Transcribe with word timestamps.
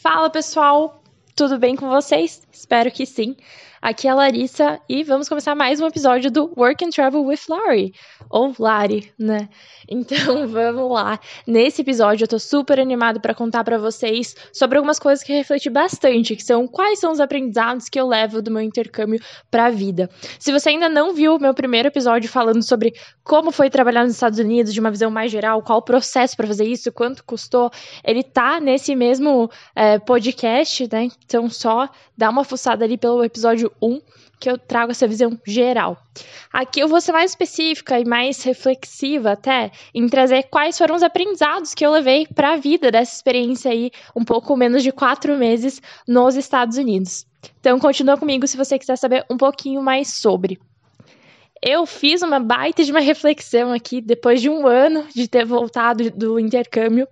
Fala 0.00 0.30
pessoal, 0.30 1.02
tudo 1.36 1.58
bem 1.58 1.76
com 1.76 1.88
vocês? 1.88 2.42
Espero 2.50 2.90
que 2.90 3.04
sim. 3.06 3.36
Aqui 3.82 4.06
é 4.06 4.12
a 4.12 4.14
Larissa 4.14 4.80
e 4.88 5.02
vamos 5.02 5.28
começar 5.28 5.56
mais 5.56 5.80
um 5.80 5.88
episódio 5.88 6.30
do 6.30 6.52
Work 6.56 6.84
and 6.84 6.90
Travel 6.90 7.24
with 7.24 7.40
Larry, 7.48 7.92
ou 8.30 8.54
Lari, 8.56 9.12
né? 9.18 9.48
Então 9.88 10.46
vamos 10.46 10.88
lá. 10.88 11.18
Nesse 11.44 11.82
episódio 11.82 12.22
eu 12.22 12.28
tô 12.28 12.38
super 12.38 12.78
animado 12.78 13.20
para 13.20 13.34
contar 13.34 13.64
para 13.64 13.78
vocês 13.78 14.36
sobre 14.52 14.78
algumas 14.78 15.00
coisas 15.00 15.24
que 15.24 15.32
refleti 15.32 15.68
bastante, 15.68 16.36
que 16.36 16.44
são 16.44 16.68
quais 16.68 17.00
são 17.00 17.10
os 17.10 17.18
aprendizados 17.18 17.88
que 17.88 17.98
eu 17.98 18.06
levo 18.06 18.40
do 18.40 18.52
meu 18.52 18.62
intercâmbio 18.62 19.20
para 19.50 19.66
a 19.66 19.70
vida. 19.70 20.08
Se 20.38 20.52
você 20.52 20.68
ainda 20.68 20.88
não 20.88 21.12
viu 21.12 21.34
o 21.34 21.40
meu 21.40 21.52
primeiro 21.52 21.88
episódio 21.88 22.30
falando 22.30 22.62
sobre 22.62 22.94
como 23.24 23.50
foi 23.50 23.68
trabalhar 23.68 24.04
nos 24.04 24.14
Estados 24.14 24.38
Unidos 24.38 24.72
de 24.72 24.78
uma 24.78 24.92
visão 24.92 25.10
mais 25.10 25.32
geral, 25.32 25.60
qual 25.60 25.80
o 25.80 25.82
processo 25.82 26.36
para 26.36 26.46
fazer 26.46 26.66
isso, 26.66 26.92
quanto 26.92 27.24
custou, 27.24 27.68
ele 28.04 28.22
tá 28.22 28.60
nesse 28.60 28.94
mesmo 28.94 29.50
é, 29.74 29.98
podcast, 29.98 30.88
né? 30.92 31.08
Então 31.24 31.50
só 31.50 31.88
dá 32.16 32.30
uma 32.30 32.44
fuçada 32.44 32.84
ali 32.84 32.96
pelo 32.96 33.24
episódio 33.24 33.71
1 33.80 34.00
que 34.40 34.50
eu 34.50 34.58
trago 34.58 34.90
essa 34.90 35.06
visão 35.06 35.38
geral. 35.46 35.96
Aqui 36.52 36.80
eu 36.80 36.88
vou 36.88 37.00
ser 37.00 37.12
mais 37.12 37.30
específica 37.30 37.98
e 37.98 38.04
mais 38.04 38.42
reflexiva 38.42 39.32
até 39.32 39.70
em 39.94 40.08
trazer 40.08 40.44
quais 40.44 40.76
foram 40.76 40.96
os 40.96 41.02
aprendizados 41.02 41.74
que 41.74 41.86
eu 41.86 41.92
levei 41.92 42.26
para 42.26 42.54
a 42.54 42.56
vida 42.56 42.90
dessa 42.90 43.14
experiência 43.14 43.70
aí, 43.70 43.90
um 44.16 44.24
pouco 44.24 44.56
menos 44.56 44.82
de 44.82 44.90
quatro 44.90 45.36
meses 45.36 45.80
nos 46.08 46.34
Estados 46.34 46.76
Unidos. 46.76 47.24
Então 47.60 47.78
continua 47.78 48.16
comigo 48.16 48.46
se 48.46 48.56
você 48.56 48.78
quiser 48.78 48.96
saber 48.96 49.24
um 49.30 49.36
pouquinho 49.36 49.80
mais 49.80 50.14
sobre. 50.14 50.58
Eu 51.64 51.86
fiz 51.86 52.22
uma 52.22 52.40
baita 52.40 52.82
de 52.82 52.90
uma 52.90 53.00
reflexão 53.00 53.72
aqui 53.72 54.00
depois 54.00 54.40
de 54.40 54.50
um 54.50 54.66
ano 54.66 55.06
de 55.14 55.28
ter 55.28 55.44
voltado 55.44 56.10
do 56.10 56.40
intercâmbio 56.40 57.06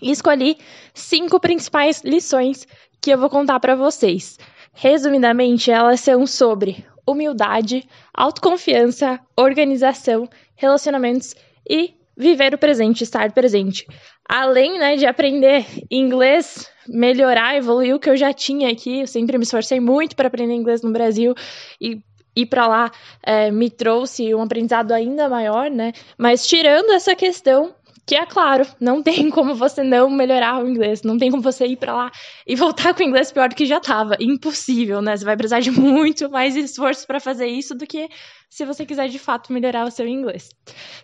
e 0.00 0.12
escolhi 0.12 0.56
cinco 0.94 1.40
principais 1.40 2.02
lições 2.04 2.66
que 3.00 3.10
eu 3.10 3.18
vou 3.18 3.28
contar 3.28 3.58
para 3.58 3.74
vocês. 3.74 4.38
Resumidamente, 4.72 5.70
elas 5.70 6.00
são 6.00 6.26
sobre 6.26 6.84
humildade, 7.06 7.88
autoconfiança, 8.14 9.20
organização, 9.36 10.28
relacionamentos 10.54 11.34
e 11.68 11.94
viver 12.16 12.54
o 12.54 12.58
presente, 12.58 13.02
estar 13.02 13.32
presente. 13.32 13.86
Além 14.28 14.78
né, 14.78 14.96
de 14.96 15.06
aprender 15.06 15.66
inglês, 15.90 16.70
melhorar, 16.86 17.56
evoluir 17.56 17.94
o 17.94 17.98
que 17.98 18.10
eu 18.10 18.16
já 18.16 18.32
tinha 18.32 18.70
aqui, 18.70 19.00
eu 19.00 19.06
sempre 19.06 19.36
me 19.38 19.44
esforcei 19.44 19.80
muito 19.80 20.14
para 20.14 20.28
aprender 20.28 20.54
inglês 20.54 20.82
no 20.82 20.92
Brasil 20.92 21.34
e 21.80 22.00
ir 22.36 22.46
para 22.46 22.66
lá 22.66 22.90
é, 23.22 23.50
me 23.50 23.70
trouxe 23.70 24.34
um 24.34 24.42
aprendizado 24.42 24.92
ainda 24.92 25.28
maior, 25.28 25.70
né? 25.70 25.92
Mas 26.16 26.46
tirando 26.46 26.90
essa 26.90 27.14
questão, 27.14 27.74
que 28.10 28.16
é 28.16 28.26
claro, 28.26 28.66
não 28.80 29.04
tem 29.04 29.30
como 29.30 29.54
você 29.54 29.84
não 29.84 30.10
melhorar 30.10 30.60
o 30.60 30.68
inglês, 30.68 31.04
não 31.04 31.16
tem 31.16 31.30
como 31.30 31.40
você 31.40 31.64
ir 31.64 31.76
para 31.76 31.94
lá 31.94 32.10
e 32.44 32.56
voltar 32.56 32.92
com 32.92 33.04
o 33.04 33.06
inglês 33.06 33.30
pior 33.30 33.48
do 33.48 33.54
que 33.54 33.64
já 33.64 33.76
estava. 33.76 34.16
Impossível, 34.18 35.00
né? 35.00 35.16
Você 35.16 35.24
vai 35.24 35.36
precisar 35.36 35.60
de 35.60 35.70
muito 35.80 36.28
mais 36.28 36.56
esforço 36.56 37.06
para 37.06 37.20
fazer 37.20 37.46
isso 37.46 37.72
do 37.72 37.86
que 37.86 38.08
se 38.48 38.64
você 38.64 38.84
quiser 38.84 39.08
de 39.08 39.18
fato 39.20 39.52
melhorar 39.52 39.86
o 39.86 39.92
seu 39.92 40.08
inglês. 40.08 40.50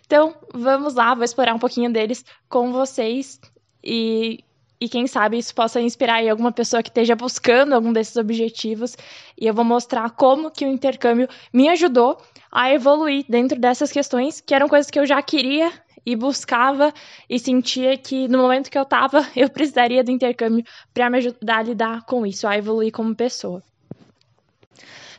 Então, 0.05 0.35
vamos 0.53 0.95
lá, 0.95 1.15
vou 1.15 1.23
explorar 1.23 1.53
um 1.53 1.59
pouquinho 1.59 1.89
deles 1.89 2.25
com 2.49 2.73
vocês 2.73 3.39
e 3.81 4.39
e 4.79 4.87
quem 4.87 5.07
sabe 5.07 5.39
isso 5.39 5.55
possa 5.55 5.81
inspirar 5.81 6.15
aí 6.15 6.29
alguma 6.29 6.51
pessoa 6.51 6.83
que 6.83 6.89
esteja 6.89 7.15
buscando 7.15 7.73
algum 7.73 7.91
desses 7.91 8.15
objetivos. 8.15 8.95
E 9.39 9.47
eu 9.47 9.53
vou 9.53 9.65
mostrar 9.65 10.07
como 10.11 10.51
que 10.51 10.65
o 10.65 10.67
intercâmbio 10.67 11.27
me 11.51 11.67
ajudou 11.69 12.17
a 12.51 12.71
evoluir 12.71 13.25
dentro 13.27 13.59
dessas 13.59 13.91
questões, 13.91 14.39
que 14.39 14.53
eram 14.53 14.67
coisas 14.67 14.91
que 14.91 14.99
eu 14.99 15.05
já 15.05 15.19
queria 15.19 15.73
e 16.07 16.15
buscava 16.15 16.93
e 17.29 17.37
sentia 17.37 17.97
que 17.97 18.29
no 18.29 18.37
momento 18.37 18.71
que 18.71 18.77
eu 18.77 18.83
estava, 18.83 19.27
eu 19.35 19.49
precisaria 19.49 20.01
do 20.01 20.09
intercâmbio 20.09 20.63
para 20.93 21.09
me 21.09 21.17
ajudar 21.17 21.57
a 21.57 21.63
lidar 21.63 22.05
com 22.05 22.25
isso, 22.25 22.47
a 22.47 22.57
evoluir 22.57 22.93
como 22.93 23.13
pessoa. 23.13 23.61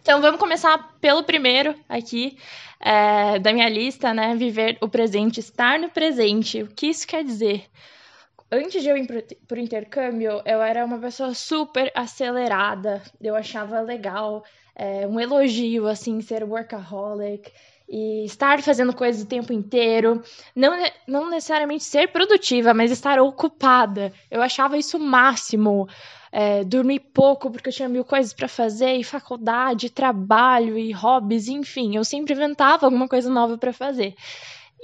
Então 0.01 0.23
vamos 0.23 0.41
começar 0.41 0.97
pelo 0.99 1.23
primeiro 1.25 1.75
aqui 1.87 2.39
é, 2.81 3.39
da 3.39 3.53
minha 3.53 3.69
lista, 3.69 4.15
né? 4.15 4.35
Viver 4.35 4.79
o 4.81 4.89
presente, 4.89 5.41
estar 5.41 5.79
no 5.79 5.91
presente. 5.91 6.63
O 6.63 6.69
que 6.69 6.87
isso 6.87 7.07
quer 7.07 7.23
dizer? 7.23 7.67
Antes 8.51 8.83
de 8.83 8.89
eu 8.89 8.97
ir 8.97 9.07
para 9.47 9.59
o 9.59 9.61
intercâmbio, 9.61 10.41
eu 10.47 10.63
era 10.63 10.87
uma 10.87 10.99
pessoa 10.99 11.35
super 11.35 11.93
acelerada. 11.95 13.03
Eu 13.21 13.37
achava 13.37 13.83
legal, 13.83 14.43
é, 14.75 15.07
um 15.07 15.21
elogio, 15.21 15.87
assim, 15.87 16.23
ser 16.23 16.45
workaholic 16.45 17.53
e 17.89 18.25
estar 18.25 18.63
fazendo 18.63 18.95
coisas 18.95 19.23
o 19.23 19.27
tempo 19.27 19.53
inteiro, 19.53 20.23
não, 20.55 20.77
não 21.07 21.31
necessariamente 21.31 21.85
ser 21.85 22.09
produtiva, 22.09 22.75
mas 22.75 22.91
estar 22.91 23.19
ocupada. 23.19 24.13
Eu 24.31 24.43
achava 24.43 24.77
isso 24.77 24.99
o 24.99 25.01
máximo. 25.01 25.89
É, 26.31 26.63
dormir 26.63 27.01
pouco 27.01 27.51
porque 27.51 27.71
eu 27.71 27.73
tinha 27.73 27.89
mil 27.89 28.05
coisas 28.05 28.35
para 28.35 28.47
fazer, 28.47 28.97
e 28.97 29.03
faculdade, 29.03 29.89
trabalho 29.89 30.77
e 30.77 30.93
hobbies, 30.93 31.49
enfim, 31.49 31.97
eu 31.97 32.05
sempre 32.05 32.35
inventava 32.35 32.85
alguma 32.85 33.09
coisa 33.09 33.31
nova 33.31 33.57
para 33.57 33.73
fazer. 33.73 34.15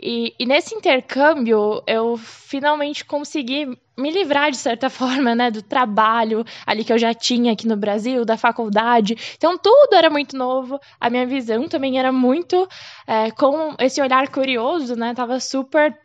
E, 0.02 0.34
e, 0.38 0.46
nesse 0.46 0.74
intercâmbio, 0.74 1.82
eu 1.86 2.16
finalmente 2.16 3.04
consegui 3.04 3.78
me 3.96 4.10
livrar, 4.10 4.50
de 4.50 4.56
certa 4.56 4.88
forma, 4.90 5.34
né, 5.34 5.50
do 5.50 5.62
trabalho 5.62 6.44
ali 6.66 6.84
que 6.84 6.92
eu 6.92 6.98
já 6.98 7.14
tinha 7.14 7.52
aqui 7.52 7.66
no 7.66 7.76
Brasil, 7.76 8.24
da 8.24 8.36
faculdade. 8.36 9.16
Então, 9.36 9.56
tudo 9.58 9.94
era 9.94 10.10
muito 10.10 10.36
novo. 10.36 10.78
A 11.00 11.08
minha 11.10 11.26
visão 11.26 11.68
também 11.68 11.98
era 11.98 12.12
muito 12.12 12.68
é, 13.06 13.30
com 13.30 13.74
esse 13.78 14.00
olhar 14.00 14.28
curioso, 14.28 14.96
né? 14.96 15.14
Tava 15.14 15.38
super 15.40 15.96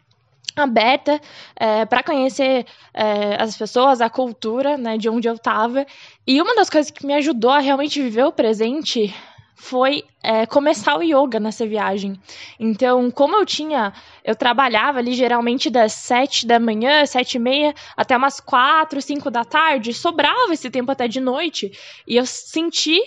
aberta 0.56 1.20
é, 1.56 1.86
para 1.86 2.04
conhecer 2.04 2.66
é, 2.94 3.42
as 3.42 3.58
pessoas, 3.58 4.02
a 4.02 4.10
cultura, 4.10 4.78
né, 4.78 4.98
de 4.98 5.10
onde 5.10 5.28
eu 5.28 5.36
estava. 5.36 5.86
E 6.28 6.42
uma 6.42 6.56
das 6.56 6.70
coisas 6.70 6.92
que 6.92 7.06
me 7.06 7.14
ajudou 7.14 7.52
a 7.52 7.60
realmente 7.60 8.02
viver 8.02 8.24
o 8.24 8.32
presente 8.32 9.14
foi 9.60 10.06
é, 10.24 10.46
começar 10.46 10.98
o 10.98 11.04
yoga 11.04 11.38
nessa 11.38 11.68
viagem. 11.68 12.18
Então, 12.58 13.12
como 13.12 13.36
eu 13.36 13.46
tinha, 13.46 13.94
eu 14.24 14.34
trabalhava 14.34 15.00
ali 15.00 15.14
geralmente 15.14 15.70
das 15.70 15.92
sete 15.92 16.48
da 16.48 16.58
manhã, 16.60 17.06
sete 17.06 17.36
e 17.36 17.40
meia, 17.40 17.76
até 17.96 18.16
umas 18.16 18.40
quatro, 18.40 19.02
cinco 19.02 19.30
da 19.30 19.44
tarde, 19.44 19.94
sobrava 19.94 20.54
esse 20.54 20.70
tempo 20.70 20.92
até 20.92 21.10
de 21.10 21.20
noite, 21.20 21.72
e 22.08 22.16
eu 22.16 22.26
senti 22.26 23.00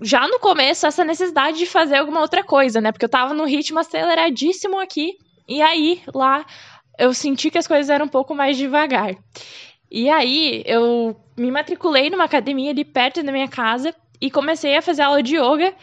já 0.00 0.26
no 0.26 0.40
começo 0.40 0.86
essa 0.86 1.04
necessidade 1.04 1.56
de 1.56 1.66
fazer 1.66 1.96
alguma 1.96 2.20
outra 2.20 2.42
coisa, 2.42 2.80
né? 2.80 2.90
Porque 2.90 3.04
eu 3.04 3.08
tava 3.08 3.32
num 3.32 3.46
ritmo 3.46 3.78
aceleradíssimo 3.78 4.80
aqui, 4.80 5.16
e 5.48 5.62
aí 5.62 6.02
lá 6.12 6.44
eu 6.98 7.14
senti 7.14 7.48
que 7.48 7.58
as 7.58 7.68
coisas 7.68 7.88
eram 7.88 8.06
um 8.06 8.08
pouco 8.08 8.34
mais 8.34 8.56
devagar. 8.56 9.14
E 9.88 10.10
aí 10.10 10.64
eu 10.66 11.16
me 11.36 11.48
matriculei 11.50 12.10
numa 12.10 12.24
academia 12.24 12.72
ali 12.72 12.84
perto 12.84 13.22
da 13.22 13.30
minha 13.30 13.46
casa 13.46 13.94
e 14.20 14.30
comecei 14.30 14.76
a 14.76 14.82
fazer 14.82 15.02
aula 15.02 15.22
de 15.22 15.36
yoga. 15.36 15.74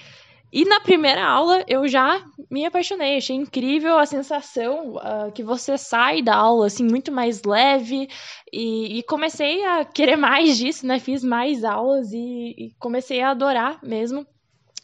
E 0.52 0.66
na 0.66 0.80
primeira 0.80 1.26
aula 1.26 1.64
eu 1.68 1.88
já 1.88 2.24
me 2.50 2.64
apaixonei, 2.64 3.18
achei 3.18 3.36
incrível 3.36 3.98
a 3.98 4.06
sensação 4.06 4.96
uh, 4.98 5.32
que 5.34 5.42
você 5.42 5.76
sai 5.80 6.22
da 6.22 6.36
aula 6.36 6.68
assim 6.68 6.84
muito 6.84 7.12
mais 7.12 7.42
leve 7.44 8.08
e, 8.52 9.00
e, 9.00 9.04
comecei 9.04 9.66
a 9.66 9.84
querer 9.84 10.16
mais 10.18 10.56
disso, 10.56 10.86
né? 10.86 11.00
Fiz 11.00 11.24
mais 11.24 11.64
aulas 11.64 12.14
e, 12.14 12.56
e 12.56 12.76
comecei 12.78 13.20
a 13.22 13.32
adorar 13.32 13.80
mesmo 13.82 14.28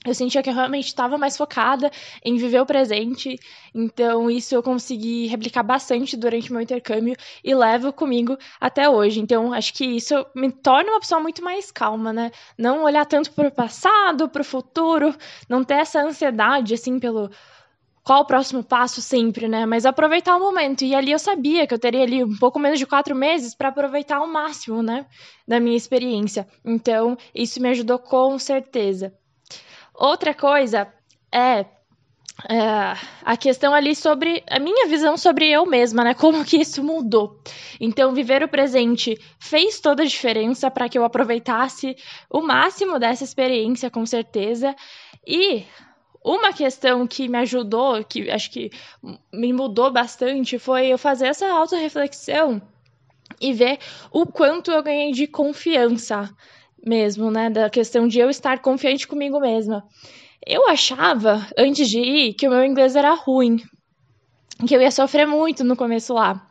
eu 0.06 0.14
sentia 0.14 0.42
que 0.42 0.50
eu 0.50 0.54
realmente 0.54 0.88
estava 0.88 1.18
mais 1.18 1.36
focada 1.36 1.92
em 2.24 2.38
viver 2.38 2.62
o 2.62 2.66
presente, 2.66 3.38
então 3.76 4.32
isso 4.32 4.56
eu 4.56 4.64
consegui 4.64 5.28
replicar 5.28 5.62
bastante 5.62 6.16
durante 6.16 6.52
meu 6.54 6.62
intercâmbio 6.62 7.18
e 7.44 7.54
levo 7.54 7.92
comigo 7.92 8.38
até 8.62 8.90
hoje. 8.90 9.20
Então 9.20 9.52
acho 9.52 9.74
que 9.74 9.86
isso 9.86 10.26
me 10.34 10.52
torna 10.52 10.92
uma 10.92 11.02
pessoa 11.02 11.20
muito 11.20 11.44
mais 11.44 11.70
calma, 11.70 12.14
né? 12.14 12.32
Não 12.58 12.84
olhar 12.84 13.06
tanto 13.06 13.32
para 13.34 13.50
o 13.50 13.52
passado, 13.52 14.30
para 14.30 14.42
o 14.42 14.46
futuro, 14.46 15.14
não 15.50 15.66
ter 15.66 15.76
essa 15.76 16.02
ansiedade 16.02 16.74
assim 16.74 16.98
pelo 16.98 17.30
qual 18.02 18.22
o 18.22 18.26
próximo 18.26 18.64
passo 18.64 19.02
sempre, 19.02 19.48
né? 19.48 19.66
Mas 19.66 19.86
aproveitar 19.86 20.36
o 20.36 20.40
momento. 20.40 20.84
E 20.84 20.96
ali 20.96 21.12
eu 21.12 21.20
sabia 21.20 21.68
que 21.68 21.74
eu 21.74 21.80
teria 21.80 22.04
ali 22.04 22.24
um 22.24 22.38
pouco 22.38 22.58
menos 22.58 22.80
de 22.80 22.86
quatro 22.86 23.14
meses 23.14 23.54
para 23.54 23.68
aproveitar 23.68 24.18
ao 24.18 24.28
máximo, 24.28 24.82
né? 24.82 25.06
Da 25.48 25.60
minha 25.60 25.78
experiência. 25.78 26.48
Então, 26.66 27.18
isso 27.36 27.62
me 27.62 27.70
ajudou 27.70 28.00
com 28.00 28.40
certeza. 28.40 29.14
Outra 30.00 30.34
coisa 30.34 30.88
é, 31.30 31.66
é, 32.48 32.96
a 33.26 33.36
questão 33.36 33.74
ali 33.74 33.94
sobre 33.94 34.42
a 34.50 34.58
minha 34.58 34.88
visão 34.88 35.18
sobre 35.18 35.50
eu 35.50 35.66
mesma, 35.66 36.06
né? 36.06 36.14
Como 36.16 36.46
que 36.46 36.62
isso 36.62 36.82
mudou. 36.82 37.38
Então, 37.82 38.14
viver 38.14 38.42
o 38.42 38.48
presente 38.48 39.20
fez 39.38 39.82
toda 39.82 40.04
a 40.04 40.06
diferença 40.06 40.72
para 40.72 40.88
que 40.88 40.98
eu 40.98 41.04
aproveitasse 41.04 41.98
o 42.30 42.42
máximo 42.42 42.98
dessa 42.98 43.26
experiência, 43.26 43.92
com 43.92 44.06
certeza. 44.06 44.74
E 45.28 45.66
uma 46.24 46.54
questão 46.54 47.06
que 47.06 47.28
me 47.28 47.40
ajudou, 47.40 48.02
que 48.06 48.32
acho 48.32 48.52
que 48.52 48.72
me 49.34 49.52
mudou 49.52 49.92
bastante, 49.92 50.58
foi 50.58 50.88
eu 50.88 50.98
fazer 50.98 51.28
essa 51.28 51.46
autorreflexão 51.52 52.62
e 53.42 53.52
ver 53.52 53.80
o 54.14 54.26
quanto 54.26 54.72
eu 54.72 54.82
ganhei 54.82 55.12
de 55.12 55.28
confiança 55.28 56.34
mesmo, 56.86 57.30
né? 57.32 57.50
Da 57.50 57.70
questão 57.70 58.08
de 58.08 58.20
eu 58.20 58.30
estar 58.30 58.60
confiante 58.60 59.08
comigo 59.08 59.40
mesma. 59.40 59.84
Eu 60.46 60.68
achava, 60.70 61.46
antes 61.58 61.90
de 61.90 62.00
ir, 62.00 62.34
que 62.34 62.48
o 62.48 62.52
meu 62.52 62.64
inglês 62.64 62.96
era 62.96 63.14
ruim, 63.14 63.58
que 64.68 64.76
eu 64.76 64.82
ia 64.82 64.92
sofrer 64.92 65.28
muito 65.28 65.64
no 65.64 65.76
começo 65.76 66.14
lá. 66.14 66.46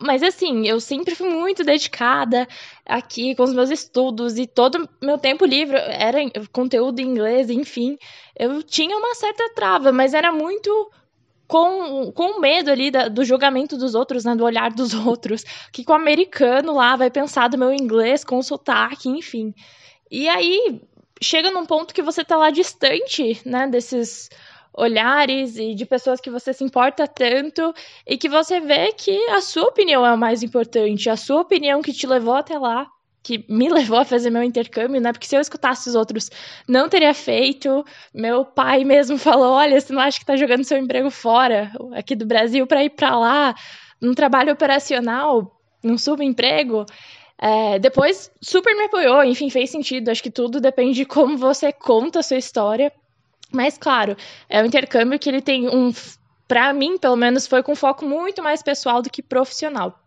Mas 0.00 0.22
assim, 0.22 0.66
eu 0.66 0.80
sempre 0.80 1.14
fui 1.14 1.28
muito 1.28 1.62
dedicada 1.62 2.48
aqui 2.84 3.36
com 3.36 3.44
os 3.44 3.54
meus 3.54 3.70
estudos 3.70 4.36
e 4.36 4.46
todo 4.48 4.88
meu 5.00 5.16
tempo 5.16 5.44
livre 5.44 5.76
era 5.76 6.18
conteúdo 6.52 6.98
em 6.98 7.06
inglês, 7.06 7.48
enfim. 7.48 7.96
Eu 8.36 8.62
tinha 8.62 8.96
uma 8.96 9.14
certa 9.14 9.54
trava, 9.54 9.92
mas 9.92 10.12
era 10.12 10.32
muito 10.32 10.90
com, 11.52 12.10
com 12.12 12.40
medo 12.40 12.70
ali 12.70 12.90
da, 12.90 13.08
do 13.08 13.22
julgamento 13.26 13.76
dos 13.76 13.94
outros, 13.94 14.24
né, 14.24 14.34
do 14.34 14.42
olhar 14.42 14.70
dos 14.70 14.94
outros, 15.06 15.44
que 15.70 15.84
com 15.84 15.92
o 15.92 15.96
americano 15.96 16.76
lá 16.76 16.96
vai 16.96 17.10
pensar 17.10 17.48
do 17.48 17.58
meu 17.58 17.74
inglês 17.74 18.24
com 18.24 18.40
sotaque, 18.42 19.10
enfim. 19.10 19.54
E 20.10 20.30
aí 20.30 20.80
chega 21.20 21.50
num 21.50 21.66
ponto 21.66 21.92
que 21.92 22.00
você 22.00 22.24
tá 22.24 22.38
lá 22.38 22.48
distante, 22.48 23.38
né, 23.44 23.68
desses 23.68 24.30
olhares 24.72 25.58
e 25.58 25.74
de 25.74 25.84
pessoas 25.84 26.22
que 26.22 26.30
você 26.30 26.54
se 26.54 26.64
importa 26.64 27.06
tanto 27.06 27.74
e 28.06 28.16
que 28.16 28.30
você 28.30 28.58
vê 28.58 28.90
que 28.90 29.14
a 29.28 29.42
sua 29.42 29.64
opinião 29.64 30.06
é 30.06 30.14
o 30.14 30.16
mais 30.16 30.42
importante, 30.42 31.10
a 31.10 31.18
sua 31.18 31.42
opinião 31.42 31.82
que 31.82 31.92
te 31.92 32.06
levou 32.06 32.32
até 32.32 32.58
lá, 32.58 32.86
que 33.22 33.44
me 33.48 33.68
levou 33.72 33.98
a 33.98 34.04
fazer 34.04 34.30
meu 34.30 34.42
intercâmbio, 34.42 35.00
né? 35.00 35.12
Porque 35.12 35.26
se 35.26 35.36
eu 35.36 35.40
escutasse 35.40 35.88
os 35.88 35.94
outros, 35.94 36.30
não 36.68 36.88
teria 36.88 37.14
feito. 37.14 37.84
Meu 38.14 38.44
pai 38.44 38.84
mesmo 38.84 39.16
falou: 39.18 39.52
"Olha, 39.52 39.80
você 39.80 39.92
não 39.92 40.02
acha 40.02 40.18
que 40.18 40.26
tá 40.26 40.36
jogando 40.36 40.64
seu 40.64 40.78
emprego 40.78 41.10
fora 41.10 41.70
aqui 41.94 42.14
do 42.14 42.26
Brasil 42.26 42.66
para 42.66 42.84
ir 42.84 42.90
para 42.90 43.16
lá, 43.16 43.54
num 44.00 44.14
trabalho 44.14 44.52
operacional, 44.52 45.60
num 45.82 45.98
subemprego?" 45.98 46.84
É, 47.44 47.76
depois 47.80 48.30
super 48.40 48.72
me 48.76 48.84
apoiou, 48.84 49.24
enfim, 49.24 49.50
fez 49.50 49.68
sentido. 49.70 50.10
Acho 50.10 50.22
que 50.22 50.30
tudo 50.30 50.60
depende 50.60 50.94
de 50.94 51.04
como 51.04 51.36
você 51.36 51.72
conta 51.72 52.20
a 52.20 52.22
sua 52.22 52.36
história. 52.36 52.92
Mas, 53.52 53.76
claro, 53.76 54.16
é 54.48 54.62
um 54.62 54.66
intercâmbio 54.66 55.18
que 55.18 55.28
ele 55.28 55.42
tem 55.42 55.68
um. 55.68 55.92
Para 56.46 56.72
mim, 56.72 56.98
pelo 56.98 57.16
menos, 57.16 57.46
foi 57.46 57.62
com 57.62 57.74
foco 57.74 58.04
muito 58.04 58.42
mais 58.42 58.62
pessoal 58.62 59.02
do 59.02 59.10
que 59.10 59.22
profissional. 59.22 60.01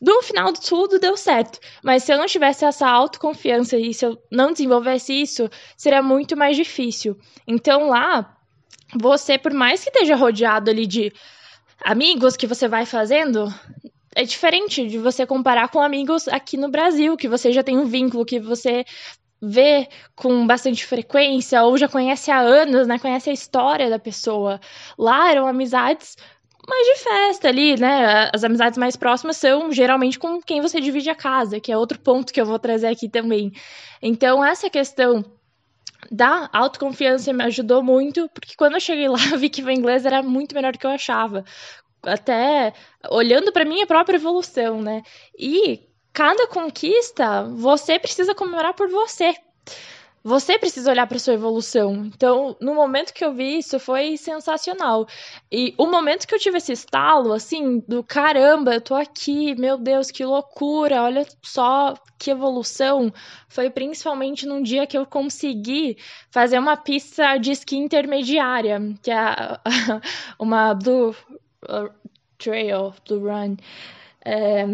No 0.00 0.22
final 0.22 0.52
de 0.52 0.60
tudo, 0.60 0.98
deu 0.98 1.16
certo. 1.16 1.58
Mas 1.82 2.02
se 2.02 2.12
eu 2.12 2.18
não 2.18 2.26
tivesse 2.26 2.64
essa 2.64 2.88
autoconfiança 2.88 3.78
e 3.78 3.94
se 3.94 4.04
eu 4.04 4.18
não 4.30 4.52
desenvolvesse 4.52 5.12
isso, 5.12 5.48
seria 5.76 6.02
muito 6.02 6.36
mais 6.36 6.56
difícil. 6.56 7.18
Então, 7.46 7.88
lá, 7.88 8.36
você, 8.94 9.38
por 9.38 9.52
mais 9.52 9.82
que 9.82 9.90
esteja 9.90 10.14
rodeado 10.14 10.70
ali 10.70 10.86
de 10.86 11.12
amigos 11.84 12.36
que 12.36 12.46
você 12.46 12.68
vai 12.68 12.84
fazendo, 12.84 13.52
é 14.14 14.24
diferente 14.24 14.86
de 14.86 14.98
você 14.98 15.26
comparar 15.26 15.68
com 15.68 15.80
amigos 15.80 16.28
aqui 16.28 16.56
no 16.56 16.70
Brasil, 16.70 17.16
que 17.16 17.28
você 17.28 17.52
já 17.52 17.62
tem 17.62 17.78
um 17.78 17.86
vínculo, 17.86 18.24
que 18.24 18.38
você 18.38 18.84
vê 19.40 19.88
com 20.14 20.46
bastante 20.46 20.84
frequência 20.86 21.62
ou 21.62 21.76
já 21.76 21.88
conhece 21.88 22.30
há 22.30 22.38
anos, 22.38 22.86
né? 22.86 22.98
Conhece 22.98 23.28
a 23.28 23.32
história 23.32 23.90
da 23.90 23.98
pessoa. 23.98 24.58
Lá 24.98 25.30
eram 25.30 25.46
amizades 25.46 26.16
mais 26.68 26.86
de 26.86 27.04
festa 27.04 27.48
ali, 27.48 27.78
né? 27.78 28.30
As 28.34 28.42
amizades 28.42 28.76
mais 28.76 28.96
próximas 28.96 29.36
são 29.36 29.70
geralmente 29.70 30.18
com 30.18 30.40
quem 30.40 30.60
você 30.60 30.80
divide 30.80 31.08
a 31.08 31.14
casa, 31.14 31.60
que 31.60 31.70
é 31.70 31.78
outro 31.78 31.98
ponto 31.98 32.32
que 32.32 32.40
eu 32.40 32.46
vou 32.46 32.58
trazer 32.58 32.88
aqui 32.88 33.08
também. 33.08 33.52
Então, 34.02 34.44
essa 34.44 34.68
questão 34.68 35.24
da 36.10 36.48
autoconfiança 36.52 37.32
me 37.32 37.44
ajudou 37.44 37.82
muito, 37.82 38.28
porque 38.34 38.54
quando 38.56 38.74
eu 38.74 38.80
cheguei 38.80 39.08
lá, 39.08 39.16
vi 39.38 39.48
que 39.48 39.62
o 39.62 39.70
inglês 39.70 40.04
era 40.04 40.22
muito 40.22 40.54
melhor 40.54 40.72
do 40.72 40.78
que 40.78 40.86
eu 40.86 40.90
achava. 40.90 41.44
Até 42.02 42.72
olhando 43.10 43.52
para 43.52 43.64
minha 43.64 43.86
própria 43.86 44.16
evolução, 44.16 44.80
né? 44.82 45.02
E 45.38 45.80
cada 46.12 46.46
conquista 46.46 47.44
você 47.44 47.98
precisa 47.98 48.34
comemorar 48.34 48.74
por 48.74 48.88
você. 48.88 49.34
Você 50.26 50.58
precisa 50.58 50.90
olhar 50.90 51.06
para 51.06 51.20
sua 51.20 51.34
evolução. 51.34 52.04
Então, 52.06 52.56
no 52.60 52.74
momento 52.74 53.14
que 53.14 53.24
eu 53.24 53.32
vi 53.32 53.58
isso, 53.58 53.78
foi 53.78 54.16
sensacional. 54.16 55.06
E 55.52 55.72
o 55.78 55.86
momento 55.86 56.26
que 56.26 56.34
eu 56.34 56.38
tive 56.40 56.58
esse 56.58 56.72
estalo, 56.72 57.32
assim, 57.32 57.78
do 57.86 58.02
caramba, 58.02 58.74
eu 58.74 58.80
tô 58.80 58.96
aqui, 58.96 59.54
meu 59.54 59.78
Deus, 59.78 60.10
que 60.10 60.24
loucura, 60.24 61.04
olha 61.04 61.24
só 61.40 61.94
que 62.18 62.32
evolução, 62.32 63.12
foi 63.48 63.70
principalmente 63.70 64.48
num 64.48 64.60
dia 64.60 64.84
que 64.84 64.98
eu 64.98 65.06
consegui 65.06 65.96
fazer 66.28 66.58
uma 66.58 66.76
pista 66.76 67.38
de 67.38 67.52
esqui 67.52 67.76
intermediária, 67.76 68.80
que 69.00 69.12
é 69.12 69.60
uma 70.40 70.74
Blue 70.74 71.14
uh, 71.70 71.88
Trail, 72.36 72.92
Blue 73.06 73.28
Run. 73.28 73.56
É, 74.24 74.66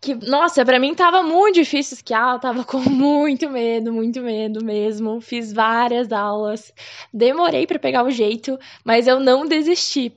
que, 0.00 0.14
nossa, 0.14 0.64
para 0.64 0.78
mim 0.78 0.94
tava 0.94 1.22
muito 1.22 1.56
difícil 1.56 1.96
esquiar, 1.96 2.34
eu 2.34 2.40
tava 2.40 2.64
com 2.66 2.78
muito 2.78 3.48
medo, 3.50 3.92
muito 3.92 4.20
medo 4.20 4.64
mesmo. 4.64 5.20
Fiz 5.20 5.52
várias 5.52 6.12
aulas, 6.12 6.72
demorei 7.12 7.66
para 7.66 7.78
pegar 7.78 8.04
o 8.04 8.10
jeito, 8.10 8.58
mas 8.84 9.06
eu 9.06 9.20
não 9.20 9.46
desisti. 9.46 10.12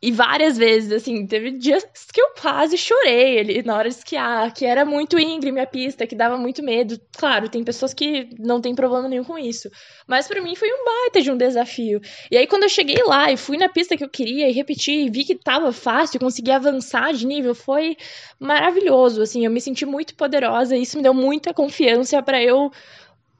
E 0.00 0.12
várias 0.12 0.56
vezes, 0.56 0.92
assim, 0.92 1.26
teve 1.26 1.50
dias 1.50 1.84
que 2.12 2.20
eu 2.20 2.28
quase 2.40 2.78
chorei 2.78 3.40
ali 3.40 3.62
na 3.64 3.76
hora 3.76 3.88
de 3.88 3.96
esquiar, 3.96 4.54
que 4.54 4.64
era 4.64 4.84
muito 4.84 5.18
íngreme 5.18 5.60
a 5.60 5.66
pista, 5.66 6.06
que 6.06 6.14
dava 6.14 6.36
muito 6.36 6.62
medo. 6.62 7.00
Claro, 7.16 7.48
tem 7.48 7.64
pessoas 7.64 7.92
que 7.92 8.30
não 8.38 8.60
tem 8.60 8.76
problema 8.76 9.08
nenhum 9.08 9.24
com 9.24 9.36
isso. 9.36 9.68
Mas 10.06 10.28
para 10.28 10.40
mim 10.40 10.54
foi 10.54 10.68
um 10.68 10.84
baita 10.84 11.20
de 11.20 11.32
um 11.32 11.36
desafio. 11.36 12.00
E 12.30 12.36
aí, 12.36 12.46
quando 12.46 12.62
eu 12.62 12.68
cheguei 12.68 13.02
lá 13.04 13.32
e 13.32 13.36
fui 13.36 13.56
na 13.56 13.68
pista 13.68 13.96
que 13.96 14.04
eu 14.04 14.08
queria 14.08 14.48
e 14.48 14.52
repeti, 14.52 14.92
e 14.92 15.10
vi 15.10 15.24
que 15.24 15.34
tava 15.34 15.72
fácil, 15.72 16.20
consegui 16.20 16.52
avançar 16.52 17.12
de 17.12 17.26
nível, 17.26 17.52
foi 17.52 17.96
maravilhoso. 18.38 19.20
Assim, 19.20 19.44
eu 19.44 19.50
me 19.50 19.60
senti 19.60 19.84
muito 19.84 20.14
poderosa 20.14 20.76
e 20.76 20.82
isso 20.82 20.96
me 20.96 21.02
deu 21.02 21.12
muita 21.12 21.52
confiança 21.52 22.22
para 22.22 22.40
eu 22.40 22.70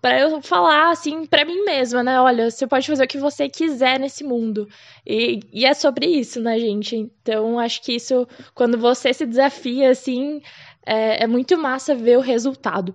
para 0.01 0.21
eu 0.21 0.41
falar 0.41 0.91
assim 0.91 1.27
para 1.27 1.45
mim 1.45 1.65
mesma, 1.65 2.03
né? 2.03 2.21
Olha, 2.21 2.51
você 2.51 2.67
pode 2.67 2.87
fazer 2.87 3.05
o 3.05 3.09
que 3.09 3.19
você 3.19 3.49
quiser 3.49 3.99
nesse 3.99 4.23
mundo. 4.23 4.69
E, 5.07 5.41
e 5.53 5.67
é 5.67 5.75
sobre 5.75 6.07
isso, 6.07 6.41
né, 6.41 6.59
gente? 6.59 6.97
Então, 6.97 7.59
acho 7.59 7.83
que 7.83 7.95
isso, 7.95 8.27
quando 8.55 8.79
você 8.79 9.13
se 9.13 9.27
desafia, 9.27 9.91
assim, 9.91 10.41
é, 10.87 11.25
é 11.25 11.27
muito 11.27 11.59
massa 11.59 11.95
ver 11.95 12.17
o 12.17 12.23
resultado. 12.23 12.95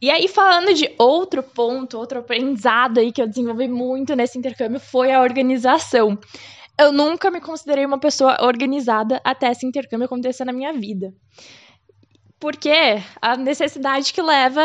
E 0.00 0.10
aí, 0.10 0.26
falando 0.26 0.74
de 0.74 0.90
outro 0.98 1.42
ponto, 1.42 1.98
outro 1.98 2.18
aprendizado 2.18 2.98
aí 2.98 3.12
que 3.12 3.22
eu 3.22 3.28
desenvolvi 3.28 3.68
muito 3.68 4.16
nesse 4.16 4.38
intercâmbio 4.38 4.80
foi 4.80 5.12
a 5.12 5.20
organização. 5.20 6.18
Eu 6.78 6.92
nunca 6.92 7.30
me 7.30 7.40
considerei 7.40 7.86
uma 7.86 7.98
pessoa 7.98 8.38
organizada 8.42 9.20
até 9.22 9.50
esse 9.50 9.64
intercâmbio 9.64 10.06
acontecer 10.06 10.44
na 10.44 10.52
minha 10.52 10.72
vida 10.72 11.14
porque 12.44 13.02
a 13.22 13.38
necessidade 13.38 14.12
que 14.12 14.20
leva 14.20 14.60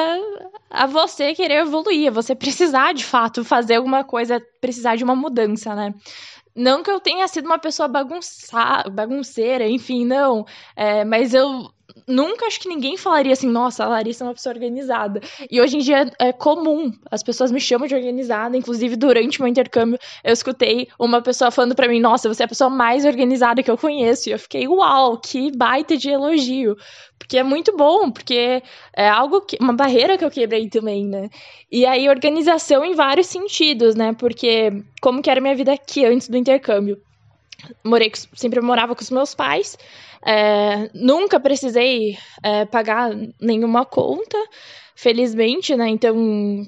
a 0.69 0.85
você 0.85 1.33
querer 1.33 1.61
evoluir, 1.61 2.09
a 2.09 2.11
você 2.11 2.35
precisar 2.35 2.93
de 2.93 3.05
fato 3.05 3.45
fazer 3.45 3.75
alguma 3.75 4.03
coisa, 4.03 4.45
precisar 4.59 4.97
de 4.97 5.03
uma 5.05 5.15
mudança, 5.15 5.73
né? 5.73 5.93
Não 6.53 6.83
que 6.83 6.91
eu 6.91 6.99
tenha 6.99 7.25
sido 7.29 7.45
uma 7.45 7.57
pessoa 7.57 7.87
bagunça, 7.87 8.83
bagunceira, 8.91 9.65
enfim, 9.65 10.03
não. 10.03 10.45
É, 10.75 11.05
mas 11.05 11.33
eu 11.33 11.71
nunca 12.07 12.45
acho 12.45 12.59
que 12.59 12.69
ninguém 12.69 12.97
falaria 12.97 13.33
assim, 13.33 13.47
nossa, 13.47 13.83
a 13.83 13.87
Larissa 13.87 14.23
é 14.23 14.27
uma 14.27 14.33
pessoa 14.33 14.53
organizada. 14.53 15.21
E 15.49 15.61
hoje 15.61 15.77
em 15.77 15.79
dia 15.79 16.11
é 16.19 16.31
comum, 16.31 16.91
as 17.09 17.23
pessoas 17.23 17.51
me 17.51 17.59
chamam 17.59 17.87
de 17.87 17.95
organizada, 17.95 18.57
inclusive 18.57 18.95
durante 18.95 19.39
o 19.39 19.43
meu 19.43 19.49
intercâmbio 19.49 19.99
eu 20.23 20.33
escutei 20.33 20.87
uma 20.97 21.21
pessoa 21.21 21.51
falando 21.51 21.75
para 21.75 21.87
mim, 21.87 21.99
nossa, 21.99 22.27
você 22.27 22.43
é 22.43 22.45
a 22.45 22.49
pessoa 22.49 22.69
mais 22.69 23.05
organizada 23.05 23.63
que 23.63 23.71
eu 23.71 23.77
conheço. 23.77 24.29
E 24.29 24.31
eu 24.31 24.39
fiquei, 24.39 24.67
uau, 24.67 25.17
que 25.17 25.55
baita 25.55 25.97
de 25.97 26.09
elogio. 26.09 26.75
Porque 27.17 27.37
é 27.37 27.43
muito 27.43 27.75
bom, 27.75 28.11
porque 28.11 28.63
é 28.95 29.09
algo 29.09 29.41
que, 29.41 29.57
uma 29.59 29.73
barreira 29.73 30.17
que 30.17 30.25
eu 30.25 30.31
quebrei 30.31 30.69
também, 30.69 31.05
né? 31.05 31.29
E 31.71 31.85
aí 31.85 32.09
organização 32.09 32.83
em 32.83 32.95
vários 32.95 33.27
sentidos, 33.27 33.95
né? 33.95 34.13
Porque 34.13 34.71
como 35.01 35.21
que 35.21 35.29
era 35.29 35.41
minha 35.41 35.55
vida 35.55 35.73
aqui 35.73 36.05
antes 36.05 36.29
do 36.29 36.37
intercâmbio? 36.37 37.01
Morei, 37.83 38.11
sempre 38.33 38.61
morava 38.61 38.95
com 38.95 39.01
os 39.01 39.11
meus 39.11 39.35
pais, 39.35 39.77
é, 40.25 40.89
nunca 40.93 41.39
precisei 41.39 42.17
é, 42.43 42.65
pagar 42.65 43.11
nenhuma 43.39 43.85
conta, 43.85 44.37
felizmente, 44.95 45.75
né? 45.75 45.87
Então, 45.89 46.15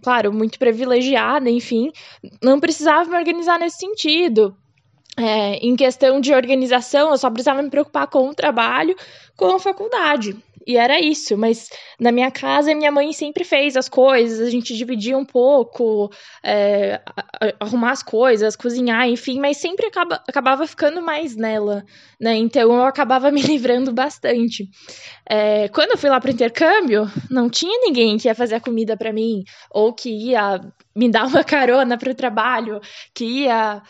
claro, 0.02 0.32
muito 0.32 0.58
privilegiada, 0.58 1.50
enfim, 1.50 1.92
não 2.42 2.60
precisava 2.60 3.10
me 3.10 3.18
organizar 3.18 3.60
nesse 3.60 3.78
sentido. 3.78 4.56
É, 5.18 5.56
em 5.58 5.76
questão 5.76 6.22
de 6.22 6.34
organização, 6.34 7.12
eu 7.12 7.18
só 7.18 7.30
precisava 7.30 7.62
me 7.62 7.70
preocupar 7.70 8.08
com 8.08 8.30
o 8.30 8.34
trabalho, 8.34 8.96
com 9.36 9.56
a 9.56 9.60
faculdade. 9.60 10.38
E 10.66 10.78
era 10.78 11.00
isso, 11.00 11.38
mas 11.38 11.70
na 12.00 12.12
minha 12.12 12.30
casa 12.30 12.76
minha 12.76 12.92
mãe 12.92 13.12
sempre 13.14 13.44
fez 13.44 13.76
as 13.76 13.90
coisas, 13.90 14.40
a 14.40 14.50
gente 14.50 14.76
dividia 14.76 15.18
um 15.18 15.26
pouco, 15.26 16.10
é, 16.44 17.02
arrumar 17.60 17.92
as 17.92 18.04
coisas, 18.04 18.56
cozinhar, 18.56 19.08
enfim, 19.08 19.40
mas 19.40 19.58
sempre 19.58 19.88
acaba, 19.88 20.22
acabava 20.28 20.68
ficando 20.68 21.02
mais 21.02 21.36
nela, 21.36 21.84
né? 22.20 22.36
Então 22.36 22.74
eu 22.74 22.84
acabava 22.84 23.32
me 23.32 23.42
livrando 23.44 23.92
bastante. 23.94 24.70
É, 25.30 25.68
quando 25.70 25.92
eu 25.92 25.98
fui 25.98 26.10
lá 26.10 26.20
para 26.20 26.30
o 26.30 26.34
intercâmbio, 26.34 27.10
não 27.30 27.50
tinha 27.50 27.80
ninguém 27.82 28.18
que 28.18 28.28
ia 28.28 28.36
fazer 28.36 28.56
a 28.56 28.62
comida 28.62 28.96
para 28.98 29.14
mim, 29.14 29.44
ou 29.70 29.94
que 29.94 30.10
ia 30.10 30.62
me 30.96 31.10
dar 31.10 31.26
uma 31.26 31.44
carona 31.44 31.98
para 31.98 32.12
o 32.12 32.16
trabalho, 32.16 32.80
que 33.14 33.26
ia 33.26 33.82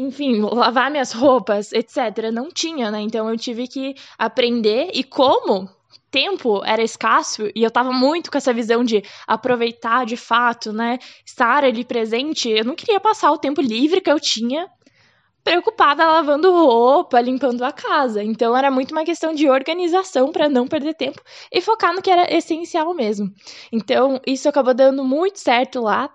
enfim, 0.00 0.40
lavar 0.40 0.90
minhas 0.90 1.12
roupas, 1.12 1.72
etc. 1.72 2.30
Não 2.32 2.48
tinha, 2.50 2.90
né? 2.90 3.00
Então 3.00 3.28
eu 3.28 3.36
tive 3.36 3.68
que 3.68 3.94
aprender 4.18 4.90
e 4.94 5.04
como 5.04 5.68
tempo 6.10 6.62
era 6.64 6.82
escasso 6.82 7.48
e 7.54 7.62
eu 7.62 7.70
tava 7.70 7.92
muito 7.92 8.30
com 8.30 8.38
essa 8.38 8.52
visão 8.52 8.82
de 8.82 9.02
aproveitar 9.26 10.04
de 10.04 10.16
fato, 10.16 10.72
né? 10.72 10.98
Estar 11.24 11.64
ali 11.64 11.84
presente, 11.84 12.48
eu 12.48 12.64
não 12.64 12.74
queria 12.74 13.00
passar 13.00 13.30
o 13.30 13.38
tempo 13.38 13.60
livre 13.60 14.00
que 14.00 14.10
eu 14.10 14.18
tinha 14.18 14.68
preocupada 15.42 16.06
lavando 16.06 16.52
roupa, 16.52 17.20
limpando 17.20 17.62
a 17.64 17.72
casa. 17.72 18.22
Então 18.22 18.56
era 18.56 18.70
muito 18.70 18.92
uma 18.92 19.04
questão 19.04 19.32
de 19.32 19.48
organização 19.48 20.32
para 20.32 20.48
não 20.48 20.66
perder 20.66 20.94
tempo 20.94 21.22
e 21.52 21.60
focar 21.60 21.94
no 21.94 22.02
que 22.02 22.10
era 22.10 22.32
essencial 22.34 22.92
mesmo. 22.94 23.32
Então 23.72 24.20
isso 24.26 24.48
acabou 24.48 24.74
dando 24.74 25.04
muito 25.04 25.38
certo 25.38 25.80
lá. 25.80 26.10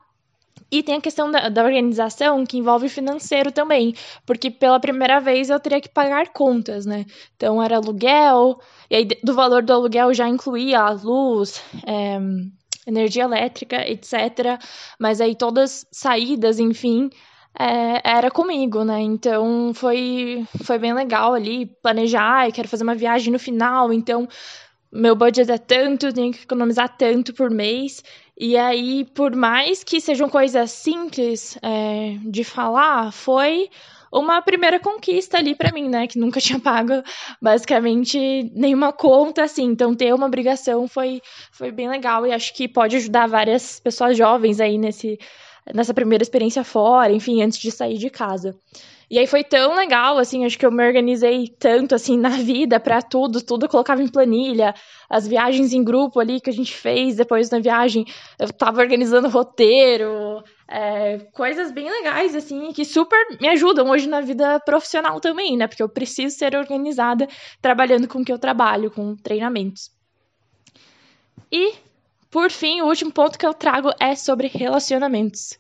E 0.72 0.82
tem 0.82 0.96
a 0.96 1.02
questão 1.02 1.30
da, 1.30 1.48
da, 1.48 1.64
organização 1.64 2.46
que 2.46 2.58
envolve 2.58 2.90
financeiro 2.90 3.52
também, 3.52 3.94
porque 4.26 4.50
pela 4.50 4.80
primeira 4.80 5.20
vez 5.20 5.50
eu 5.50 5.60
teria 5.60 5.80
que 5.80 5.90
pagar 5.90 6.30
contas, 6.34 6.86
né? 6.86 7.06
Então 7.36 7.62
era 7.62 7.78
aluguel, 7.78 8.60
e 8.90 8.96
aí 8.96 9.08
do 9.24 9.34
valor 9.34 9.62
do 9.64 9.74
aluguel 9.74 10.14
já 10.14 10.28
incluía 10.28 10.82
a 10.82 10.92
luz, 10.92 11.62
é, 11.86 12.18
energia 12.88 13.24
elétrica, 13.24 13.88
etc. 13.88 14.60
Mas 15.00 15.22
aí 15.22 15.36
todas 15.36 15.86
saídas, 15.92 16.60
enfim, 16.60 17.10
é, 17.58 18.02
era 18.04 18.32
comigo, 18.32 18.84
né? 18.84 19.02
Então 19.02 19.72
foi, 19.74 20.46
foi 20.64 20.80
bem 20.80 20.94
legal 20.94 21.34
ali 21.34 21.68
planejar, 21.82 22.50
e 22.50 22.52
quero 22.52 22.68
fazer 22.68 22.84
uma 22.84 22.96
viagem 22.96 23.32
no 23.32 23.40
final, 23.40 23.94
então 23.94 24.28
meu 24.92 25.16
budget 25.16 25.52
é 25.52 25.58
tanto, 25.58 26.14
tenho 26.14 26.32
que 26.32 26.44
economizar 26.44 26.96
tanto 26.98 27.34
por 27.34 27.52
mês. 27.52 28.02
E 28.38 28.58
aí, 28.58 29.06
por 29.14 29.34
mais 29.36 29.84
que 29.84 30.02
sejam 30.02 30.30
coisas 30.30 30.72
simples 30.72 31.58
é, 31.62 32.18
de 32.26 32.44
falar, 32.44 33.12
foi 33.14 33.70
uma 34.12 34.42
primeira 34.42 34.80
conquista 34.80 35.38
ali 35.38 35.56
para 35.56 35.72
mim, 35.72 35.90
né? 35.90 36.08
Que 36.08 36.20
nunca 36.20 36.40
tinha 36.42 36.60
pago 36.60 37.02
basicamente 37.42 38.52
nenhuma 38.54 38.92
conta, 38.92 39.44
assim. 39.44 39.64
Então, 39.64 39.96
ter 39.96 40.14
uma 40.14 40.26
obrigação 40.26 40.88
foi, 40.88 41.22
foi 41.52 41.72
bem 41.72 41.90
legal 41.90 42.26
e 42.26 42.32
acho 42.32 42.54
que 42.54 42.68
pode 42.68 42.98
ajudar 42.98 43.28
várias 43.28 43.80
pessoas 43.80 44.18
jovens 44.18 44.60
aí 44.60 44.78
nesse, 44.78 45.18
nessa 45.74 45.94
primeira 45.94 46.24
experiência 46.24 46.64
fora, 46.64 47.12
enfim, 47.12 47.42
antes 47.42 47.60
de 47.60 47.72
sair 47.72 47.98
de 47.98 48.10
casa. 48.10 48.56
E 49.10 49.20
aí 49.20 49.28
foi 49.28 49.44
tão 49.44 49.76
legal, 49.76 50.18
assim, 50.18 50.46
acho 50.46 50.58
que 50.58 50.66
eu 50.66 50.72
me 50.72 50.86
organizei 50.86 51.48
tanto, 51.48 51.94
assim, 51.94 52.18
na 52.20 52.30
vida 52.30 52.80
para 52.80 53.02
tudo, 53.02 53.42
tudo 53.42 53.66
eu 53.66 53.70
colocava 53.70 54.02
em 54.02 54.08
planilha, 54.08 54.74
as 55.10 55.28
viagens 55.28 55.74
em 55.74 55.84
grupo 55.84 56.20
ali 56.20 56.42
que 56.42 56.50
a 56.50 56.54
gente 56.54 56.74
fez 56.74 57.16
depois 57.16 57.50
da 57.50 57.60
viagem, 57.60 58.06
eu 58.40 58.52
tava 58.52 58.82
organizando 58.82 59.30
roteiro, 59.30 60.44
é, 60.68 61.20
coisas 61.34 61.72
bem 61.72 61.90
legais, 61.90 62.36
assim, 62.36 62.72
que 62.74 62.84
super 62.84 63.20
me 63.40 63.48
ajudam 63.50 63.90
hoje 63.90 64.08
na 64.08 64.22
vida 64.22 64.60
profissional 64.60 65.20
também, 65.20 65.56
né, 65.56 65.68
porque 65.68 65.84
eu 65.84 65.90
preciso 65.90 66.36
ser 66.36 66.56
organizada 66.56 67.28
trabalhando 67.62 68.08
com 68.08 68.20
o 68.20 68.26
que 68.26 68.34
eu 68.34 68.40
trabalho, 68.40 68.90
com 68.90 69.16
treinamentos. 69.16 69.92
E, 71.52 71.74
por 72.36 72.52
fim, 72.52 72.82
o 72.82 72.88
último 72.88 73.14
ponto 73.14 73.40
que 73.40 73.46
eu 73.46 73.54
trago 73.54 73.92
é 73.98 74.14
sobre 74.14 74.50
relacionamentos 74.50 75.58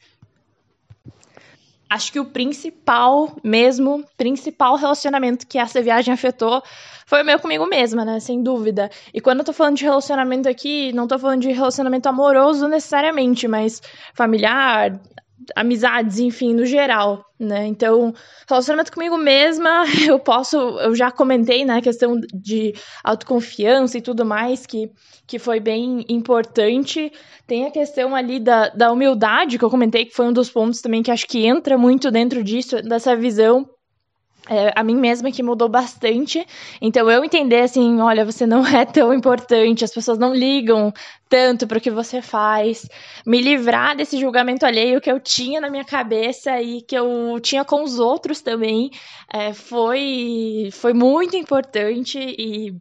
acho 1.89 2.11
que 2.11 2.19
o 2.19 2.25
principal 2.25 3.37
mesmo, 3.41 4.03
principal 4.17 4.75
relacionamento 4.75 5.47
que 5.47 5.57
essa 5.57 5.81
viagem 5.81 6.13
afetou 6.13 6.61
foi 7.05 7.21
o 7.21 7.25
meu 7.25 7.39
comigo 7.39 7.65
mesma, 7.65 8.03
né? 8.03 8.19
Sem 8.19 8.43
dúvida. 8.43 8.89
E 9.13 9.21
quando 9.21 9.39
eu 9.39 9.45
tô 9.45 9.53
falando 9.53 9.77
de 9.77 9.85
relacionamento 9.85 10.49
aqui, 10.49 10.91
não 10.91 11.07
tô 11.07 11.17
falando 11.17 11.41
de 11.41 11.51
relacionamento 11.53 12.09
amoroso 12.09 12.67
necessariamente, 12.67 13.47
mas 13.47 13.81
familiar, 14.13 14.99
amizades, 15.55 16.19
enfim, 16.19 16.53
no 16.53 16.65
geral, 16.65 17.25
né? 17.39 17.65
Então, 17.67 18.13
relacionamento 18.47 18.91
comigo 18.91 19.17
mesma, 19.17 19.83
eu 20.07 20.19
posso, 20.19 20.57
eu 20.57 20.95
já 20.95 21.11
comentei, 21.11 21.65
né, 21.65 21.77
a 21.77 21.81
questão 21.81 22.19
de 22.33 22.73
autoconfiança 23.03 23.97
e 23.97 24.01
tudo 24.01 24.25
mais, 24.25 24.65
que, 24.65 24.89
que 25.27 25.37
foi 25.39 25.59
bem 25.59 26.05
importante. 26.07 27.11
Tem 27.45 27.65
a 27.65 27.71
questão 27.71 28.15
ali 28.15 28.39
da, 28.39 28.69
da 28.69 28.91
humildade, 28.91 29.57
que 29.57 29.65
eu 29.65 29.69
comentei, 29.69 30.05
que 30.05 30.15
foi 30.15 30.27
um 30.27 30.33
dos 30.33 30.49
pontos 30.49 30.81
também 30.81 31.03
que 31.03 31.11
acho 31.11 31.27
que 31.27 31.45
entra 31.45 31.77
muito 31.77 32.09
dentro 32.09 32.43
disso, 32.43 32.81
dessa 32.81 33.15
visão 33.15 33.67
é, 34.49 34.71
a 34.75 34.83
mim 34.83 34.95
mesma 34.95 35.31
que 35.31 35.43
mudou 35.43 35.67
bastante. 35.67 36.45
Então 36.81 37.09
eu 37.09 37.23
entender 37.23 37.61
assim, 37.61 37.99
olha, 37.99 38.25
você 38.25 38.45
não 38.45 38.65
é 38.67 38.85
tão 38.85 39.13
importante, 39.13 39.83
as 39.83 39.93
pessoas 39.93 40.17
não 40.17 40.33
ligam 40.33 40.93
tanto 41.27 41.67
para 41.67 41.77
o 41.77 41.81
que 41.81 41.91
você 41.91 42.21
faz. 42.21 42.87
Me 43.25 43.41
livrar 43.41 43.95
desse 43.95 44.19
julgamento 44.19 44.65
alheio 44.65 45.01
que 45.01 45.11
eu 45.11 45.19
tinha 45.19 45.59
na 45.59 45.69
minha 45.69 45.85
cabeça 45.85 46.61
e 46.61 46.81
que 46.81 46.95
eu 46.95 47.39
tinha 47.41 47.65
com 47.65 47.83
os 47.83 47.99
outros 47.99 48.41
também, 48.41 48.91
é, 49.31 49.53
foi 49.53 50.69
foi 50.71 50.93
muito 50.93 51.35
importante 51.35 52.19
e 52.19 52.75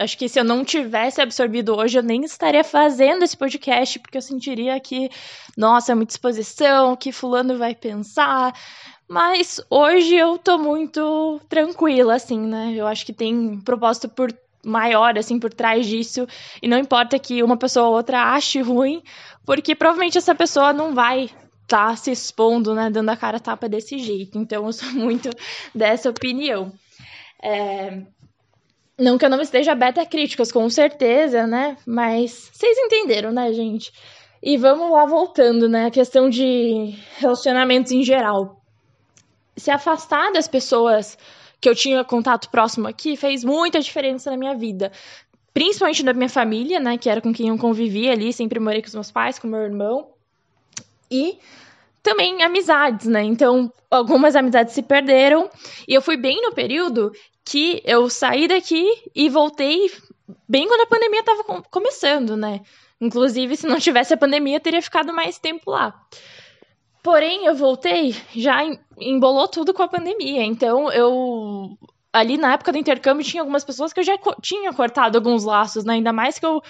acho 0.00 0.16
que 0.16 0.28
se 0.28 0.38
eu 0.38 0.44
não 0.44 0.64
tivesse 0.64 1.20
absorvido 1.20 1.76
hoje, 1.76 1.98
eu 1.98 2.02
nem 2.02 2.22
estaria 2.24 2.62
fazendo 2.62 3.24
esse 3.24 3.36
podcast, 3.36 3.98
porque 3.98 4.16
eu 4.16 4.22
sentiria 4.22 4.78
que, 4.78 5.10
nossa, 5.56 5.92
é 5.92 5.94
muita 5.94 6.12
exposição, 6.12 6.92
o 6.92 6.96
que 6.96 7.10
fulano 7.10 7.58
vai 7.58 7.74
pensar, 7.74 8.54
mas 9.08 9.60
hoje 9.70 10.14
eu 10.14 10.36
tô 10.36 10.58
muito 10.58 11.40
tranquila, 11.48 12.14
assim, 12.14 12.38
né? 12.38 12.74
Eu 12.76 12.86
acho 12.86 13.06
que 13.06 13.12
tem 13.12 13.58
propósito 13.60 14.08
por 14.08 14.30
maior, 14.62 15.16
assim, 15.16 15.38
por 15.38 15.52
trás 15.52 15.86
disso. 15.86 16.26
E 16.62 16.68
não 16.68 16.76
importa 16.78 17.18
que 17.18 17.42
uma 17.42 17.56
pessoa 17.56 17.88
ou 17.88 17.94
outra 17.94 18.34
ache 18.34 18.60
ruim, 18.60 19.02
porque 19.46 19.74
provavelmente 19.74 20.18
essa 20.18 20.34
pessoa 20.34 20.74
não 20.74 20.94
vai 20.94 21.30
tá 21.66 21.94
se 21.96 22.10
expondo, 22.10 22.74
né? 22.74 22.90
Dando 22.90 23.08
a 23.10 23.16
cara 23.16 23.40
tapa 23.40 23.68
desse 23.68 23.98
jeito. 23.98 24.38
Então 24.38 24.66
eu 24.66 24.72
sou 24.72 24.90
muito 24.92 25.30
dessa 25.74 26.10
opinião. 26.10 26.72
É... 27.42 28.02
Não 28.98 29.16
que 29.16 29.24
eu 29.24 29.30
não 29.30 29.40
esteja 29.40 29.72
aberta 29.72 30.02
a 30.02 30.06
críticas, 30.06 30.52
com 30.52 30.68
certeza, 30.68 31.46
né? 31.46 31.76
Mas 31.86 32.50
vocês 32.52 32.76
entenderam, 32.76 33.32
né, 33.32 33.52
gente? 33.52 33.92
E 34.42 34.56
vamos 34.56 34.90
lá 34.90 35.06
voltando, 35.06 35.68
né? 35.68 35.86
A 35.86 35.90
questão 35.90 36.28
de 36.28 36.94
relacionamentos 37.18 37.92
em 37.92 38.02
geral 38.02 38.57
se 39.58 39.70
afastar 39.70 40.32
das 40.32 40.48
pessoas 40.48 41.18
que 41.60 41.68
eu 41.68 41.74
tinha 41.74 42.04
contato 42.04 42.48
próximo 42.50 42.86
aqui 42.86 43.16
fez 43.16 43.44
muita 43.44 43.80
diferença 43.80 44.30
na 44.30 44.36
minha 44.36 44.54
vida. 44.54 44.92
Principalmente 45.52 46.04
da 46.04 46.12
minha 46.12 46.28
família, 46.28 46.78
né? 46.78 46.96
Que 46.96 47.10
era 47.10 47.20
com 47.20 47.32
quem 47.32 47.48
eu 47.48 47.58
convivia 47.58 48.12
ali, 48.12 48.32
sempre 48.32 48.60
morei 48.60 48.80
com 48.80 48.88
os 48.88 48.94
meus 48.94 49.10
pais, 49.10 49.38
com 49.38 49.48
meu 49.48 49.60
irmão. 49.60 50.10
E 51.10 51.38
também 52.02 52.42
amizades, 52.42 53.06
né? 53.06 53.22
Então, 53.24 53.72
algumas 53.90 54.36
amizades 54.36 54.74
se 54.74 54.82
perderam. 54.82 55.50
E 55.86 55.94
eu 55.94 56.02
fui 56.02 56.16
bem 56.16 56.40
no 56.42 56.52
período 56.52 57.12
que 57.44 57.82
eu 57.84 58.08
saí 58.08 58.46
daqui 58.46 58.86
e 59.14 59.28
voltei 59.28 59.90
bem 60.48 60.68
quando 60.68 60.82
a 60.82 60.86
pandemia 60.86 61.20
estava 61.20 61.62
começando, 61.70 62.36
né? 62.36 62.60
Inclusive, 63.00 63.56
se 63.56 63.66
não 63.66 63.78
tivesse 63.78 64.14
a 64.14 64.16
pandemia, 64.16 64.60
teria 64.60 64.82
ficado 64.82 65.12
mais 65.12 65.38
tempo 65.38 65.70
lá. 65.70 65.94
Porém, 67.02 67.46
eu 67.46 67.54
voltei, 67.54 68.14
já 68.34 68.58
embolou 68.98 69.48
tudo 69.48 69.72
com 69.72 69.82
a 69.82 69.88
pandemia. 69.88 70.42
Então, 70.44 70.90
eu. 70.92 71.76
Ali 72.12 72.38
na 72.38 72.54
época 72.54 72.72
do 72.72 72.78
intercâmbio, 72.78 73.24
tinha 73.24 73.42
algumas 73.42 73.64
pessoas 73.64 73.92
que 73.92 74.00
eu 74.00 74.04
já 74.04 74.16
co 74.18 74.34
tinha 74.40 74.72
cortado 74.72 75.18
alguns 75.18 75.44
laços, 75.44 75.84
né? 75.84 75.94
Ainda 75.94 76.12
mais 76.12 76.38
que 76.38 76.46
eu 76.46 76.62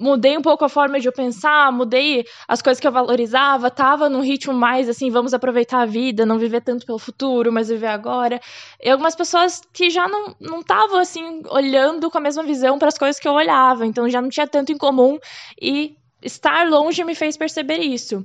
mudei 0.00 0.36
um 0.36 0.40
pouco 0.40 0.64
a 0.64 0.68
forma 0.68 0.98
de 0.98 1.06
eu 1.06 1.12
pensar, 1.12 1.70
mudei 1.70 2.24
as 2.48 2.62
coisas 2.62 2.80
que 2.80 2.86
eu 2.88 2.92
valorizava, 2.92 3.70
tava 3.70 4.08
num 4.08 4.22
ritmo 4.22 4.54
mais 4.54 4.88
assim, 4.88 5.10
vamos 5.10 5.34
aproveitar 5.34 5.82
a 5.82 5.86
vida, 5.86 6.24
não 6.24 6.38
viver 6.38 6.62
tanto 6.62 6.86
pelo 6.86 6.98
futuro, 6.98 7.52
mas 7.52 7.68
viver 7.68 7.88
agora. 7.88 8.40
E 8.82 8.88
algumas 8.88 9.14
pessoas 9.14 9.60
que 9.74 9.90
já 9.90 10.08
não 10.08 10.34
não 10.40 10.60
estavam 10.60 10.98
assim 10.98 11.42
olhando 11.50 12.10
com 12.10 12.16
a 12.16 12.20
mesma 12.22 12.42
visão 12.42 12.78
para 12.78 12.88
as 12.88 12.96
coisas 12.96 13.20
que 13.20 13.28
eu 13.28 13.32
olhava, 13.32 13.84
então 13.84 14.08
já 14.08 14.22
não 14.22 14.30
tinha 14.30 14.46
tanto 14.48 14.72
em 14.72 14.78
comum 14.78 15.18
e 15.60 15.94
estar 16.22 16.66
longe 16.66 17.04
me 17.04 17.14
fez 17.14 17.36
perceber 17.36 17.78
isso. 17.80 18.24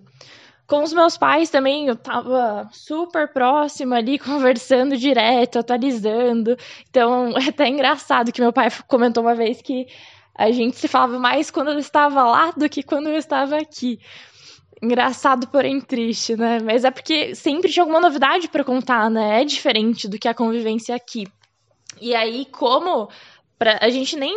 Com 0.68 0.82
os 0.82 0.94
meus 0.94 1.16
pais 1.16 1.50
também, 1.50 1.88
eu 1.88 1.96
tava 1.96 2.68
super 2.72 3.32
próxima 3.32 3.98
ali, 3.98 4.18
conversando 4.20 4.98
direto, 4.98 5.60
atualizando. 5.60 6.58
Então, 6.90 7.34
é 7.38 7.50
até 7.50 7.68
engraçado 7.68 8.32
que 8.32 8.42
meu 8.42 8.52
pai 8.52 8.70
comentou 8.88 9.24
uma 9.24 9.36
vez 9.36 9.62
que 9.62 9.88
a 10.34 10.52
gente 10.52 10.78
se 10.78 10.88
falava 10.88 11.20
mais 11.20 11.50
quando 11.50 11.72
eu 11.72 11.80
estava 11.80 12.24
lá 12.24 12.52
do 12.52 12.68
que 12.68 12.84
quando 12.84 13.08
eu 13.08 13.16
estava 13.16 13.58
aqui. 13.58 14.00
Engraçado, 14.82 15.48
porém 15.48 15.80
triste, 15.80 16.36
né? 16.36 16.60
Mas 16.62 16.84
é 16.84 16.92
porque 16.92 17.34
sempre 17.34 17.72
tinha 17.72 17.84
alguma 17.84 18.02
novidade 18.02 18.50
para 18.50 18.64
contar, 18.64 19.10
né? 19.10 19.42
É 19.42 19.46
diferente 19.46 20.08
do 20.08 20.20
que 20.20 20.28
a 20.28 20.34
convivência 20.34 20.96
aqui. 20.96 21.26
E 22.02 22.14
aí, 22.14 22.46
como 22.46 23.10
pra, 23.58 23.80
a 23.82 23.90
gente 23.90 24.18
nem 24.18 24.36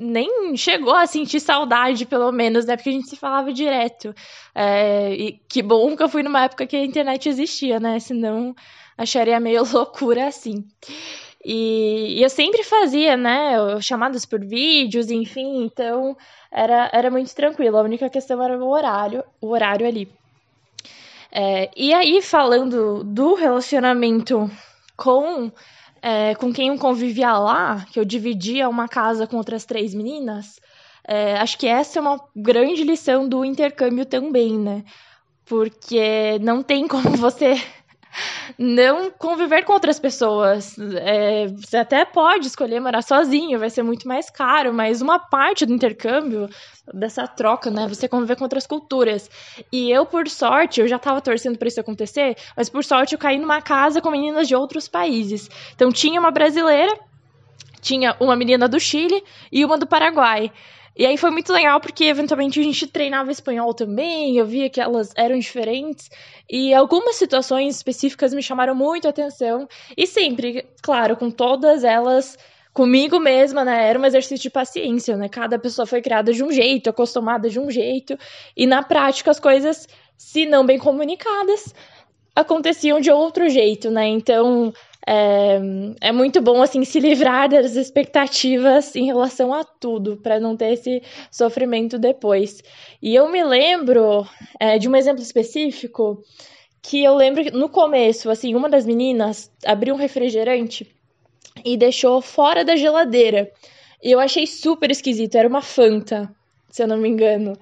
nem 0.00 0.56
chegou 0.56 0.94
a 0.94 1.06
sentir 1.06 1.40
saudade, 1.40 2.06
pelo 2.06 2.32
menos, 2.32 2.64
né? 2.64 2.74
Porque 2.74 2.88
a 2.88 2.92
gente 2.92 3.08
se 3.08 3.16
falava 3.16 3.52
direto. 3.52 4.14
É, 4.54 5.12
e 5.12 5.32
que 5.46 5.62
bom 5.62 5.94
que 5.94 6.02
eu 6.02 6.08
fui 6.08 6.22
numa 6.22 6.44
época 6.44 6.66
que 6.66 6.74
a 6.74 6.84
internet 6.84 7.28
existia, 7.28 7.78
né? 7.78 7.98
Senão 8.00 8.54
acharia 8.96 9.38
meio 9.38 9.62
loucura 9.70 10.26
assim. 10.26 10.64
E, 11.44 12.16
e 12.18 12.22
eu 12.22 12.30
sempre 12.30 12.64
fazia, 12.64 13.16
né? 13.16 13.56
Chamadas 13.82 14.24
por 14.24 14.40
vídeos, 14.40 15.10
enfim, 15.10 15.64
então 15.64 16.16
era, 16.50 16.90
era 16.92 17.10
muito 17.10 17.34
tranquilo. 17.34 17.76
A 17.76 17.82
única 17.82 18.08
questão 18.08 18.42
era 18.42 18.58
o 18.58 18.70
horário, 18.70 19.22
o 19.40 19.48
horário 19.48 19.86
ali. 19.86 20.08
É, 21.30 21.70
e 21.76 21.92
aí, 21.92 22.22
falando 22.22 23.04
do 23.04 23.34
relacionamento 23.34 24.50
com 24.96 25.52
é, 26.02 26.34
com 26.34 26.52
quem 26.52 26.68
eu 26.68 26.78
convivia 26.78 27.32
lá, 27.38 27.86
que 27.92 27.98
eu 27.98 28.04
dividia 28.04 28.68
uma 28.68 28.88
casa 28.88 29.26
com 29.26 29.36
outras 29.36 29.64
três 29.64 29.94
meninas, 29.94 30.60
é, 31.06 31.36
acho 31.36 31.58
que 31.58 31.66
essa 31.66 31.98
é 31.98 32.02
uma 32.02 32.20
grande 32.34 32.84
lição 32.84 33.28
do 33.28 33.44
intercâmbio 33.44 34.04
também, 34.06 34.58
né? 34.58 34.84
Porque 35.44 36.38
não 36.40 36.62
tem 36.62 36.86
como 36.86 37.10
você 37.16 37.60
não 38.58 39.10
conviver 39.10 39.64
com 39.64 39.72
outras 39.72 39.98
pessoas. 39.98 40.76
É, 40.78 41.46
você 41.48 41.76
até 41.76 42.04
pode 42.04 42.46
escolher 42.46 42.80
morar 42.80 43.02
sozinho, 43.02 43.58
vai 43.58 43.70
ser 43.70 43.82
muito 43.82 44.06
mais 44.06 44.30
caro, 44.30 44.72
mas 44.72 45.00
uma 45.02 45.18
parte 45.18 45.64
do 45.66 45.72
intercâmbio, 45.72 46.48
dessa 46.92 47.26
troca, 47.26 47.70
né, 47.70 47.86
você 47.88 48.08
conviver 48.08 48.36
com 48.36 48.44
outras 48.44 48.66
culturas. 48.66 49.30
E 49.72 49.90
eu, 49.90 50.04
por 50.04 50.28
sorte, 50.28 50.80
eu 50.80 50.88
já 50.88 50.96
estava 50.96 51.20
torcendo 51.20 51.58
para 51.58 51.68
isso 51.68 51.80
acontecer, 51.80 52.36
mas 52.56 52.68
por 52.68 52.84
sorte 52.84 53.14
eu 53.14 53.18
caí 53.18 53.38
numa 53.38 53.62
casa 53.62 54.00
com 54.00 54.10
meninas 54.10 54.48
de 54.48 54.54
outros 54.54 54.88
países. 54.88 55.48
Então 55.74 55.90
tinha 55.90 56.20
uma 56.20 56.30
brasileira, 56.30 56.98
tinha 57.80 58.16
uma 58.20 58.36
menina 58.36 58.68
do 58.68 58.78
Chile 58.78 59.22
e 59.50 59.64
uma 59.64 59.78
do 59.78 59.86
Paraguai. 59.86 60.52
E 60.96 61.06
aí 61.06 61.16
foi 61.16 61.30
muito 61.30 61.52
legal 61.52 61.80
porque 61.80 62.04
eventualmente 62.04 62.60
a 62.60 62.62
gente 62.62 62.86
treinava 62.86 63.30
espanhol 63.30 63.72
também, 63.72 64.36
eu 64.36 64.44
via 64.44 64.68
que 64.68 64.80
elas 64.80 65.12
eram 65.16 65.38
diferentes 65.38 66.10
e 66.48 66.74
algumas 66.74 67.16
situações 67.16 67.76
específicas 67.76 68.34
me 68.34 68.42
chamaram 68.42 68.74
muito 68.74 69.06
a 69.06 69.10
atenção 69.10 69.68
e 69.96 70.06
sempre, 70.06 70.66
claro, 70.82 71.16
com 71.16 71.30
todas 71.30 71.84
elas 71.84 72.36
comigo 72.72 73.18
mesma, 73.18 73.64
né? 73.64 73.88
Era 73.88 73.98
um 73.98 74.04
exercício 74.04 74.42
de 74.42 74.50
paciência, 74.50 75.16
né? 75.16 75.28
Cada 75.28 75.58
pessoa 75.58 75.86
foi 75.86 76.02
criada 76.02 76.32
de 76.32 76.42
um 76.44 76.50
jeito, 76.50 76.90
acostumada 76.90 77.48
de 77.48 77.58
um 77.58 77.70
jeito 77.70 78.18
e 78.56 78.66
na 78.66 78.82
prática 78.82 79.30
as 79.30 79.40
coisas, 79.40 79.86
se 80.16 80.44
não 80.44 80.66
bem 80.66 80.78
comunicadas, 80.78 81.74
aconteciam 82.34 83.00
de 83.00 83.10
outro 83.10 83.48
jeito, 83.48 83.90
né? 83.90 84.06
Então, 84.08 84.72
é, 85.06 85.58
é 86.00 86.12
muito 86.12 86.40
bom 86.40 86.62
assim 86.62 86.84
se 86.84 87.00
livrar 87.00 87.48
das 87.48 87.74
expectativas 87.74 88.94
em 88.94 89.06
relação 89.06 89.52
a 89.52 89.64
tudo 89.64 90.16
para 90.16 90.38
não 90.38 90.56
ter 90.56 90.72
esse 90.72 91.02
sofrimento 91.30 91.98
depois. 91.98 92.62
E 93.02 93.14
eu 93.14 93.30
me 93.30 93.42
lembro 93.42 94.26
é, 94.58 94.78
de 94.78 94.88
um 94.88 94.96
exemplo 94.96 95.22
específico 95.22 96.22
que 96.82 97.02
eu 97.02 97.14
lembro 97.14 97.44
que 97.44 97.50
no 97.50 97.68
começo, 97.68 98.30
assim, 98.30 98.54
uma 98.54 98.68
das 98.68 98.86
meninas 98.86 99.50
abriu 99.64 99.94
um 99.94 99.98
refrigerante 99.98 100.90
e 101.64 101.76
deixou 101.76 102.20
fora 102.20 102.64
da 102.64 102.76
geladeira. 102.76 103.50
E 104.02 104.10
eu 104.10 104.20
achei 104.20 104.46
super 104.46 104.90
esquisito, 104.90 105.34
era 105.34 105.48
uma 105.48 105.60
Fanta, 105.60 106.34
se 106.70 106.82
eu 106.82 106.88
não 106.88 106.96
me 106.96 107.08
engano. 107.08 107.58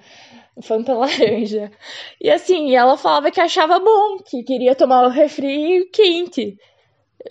Fanta 0.61 0.93
laranja. 0.93 1.71
E 2.19 2.29
assim, 2.29 2.75
ela 2.75 2.97
falava 2.97 3.31
que 3.31 3.39
achava 3.39 3.79
bom, 3.79 4.17
que 4.25 4.43
queria 4.43 4.75
tomar 4.75 5.05
o 5.05 5.09
refri 5.09 5.89
quente. 5.91 6.57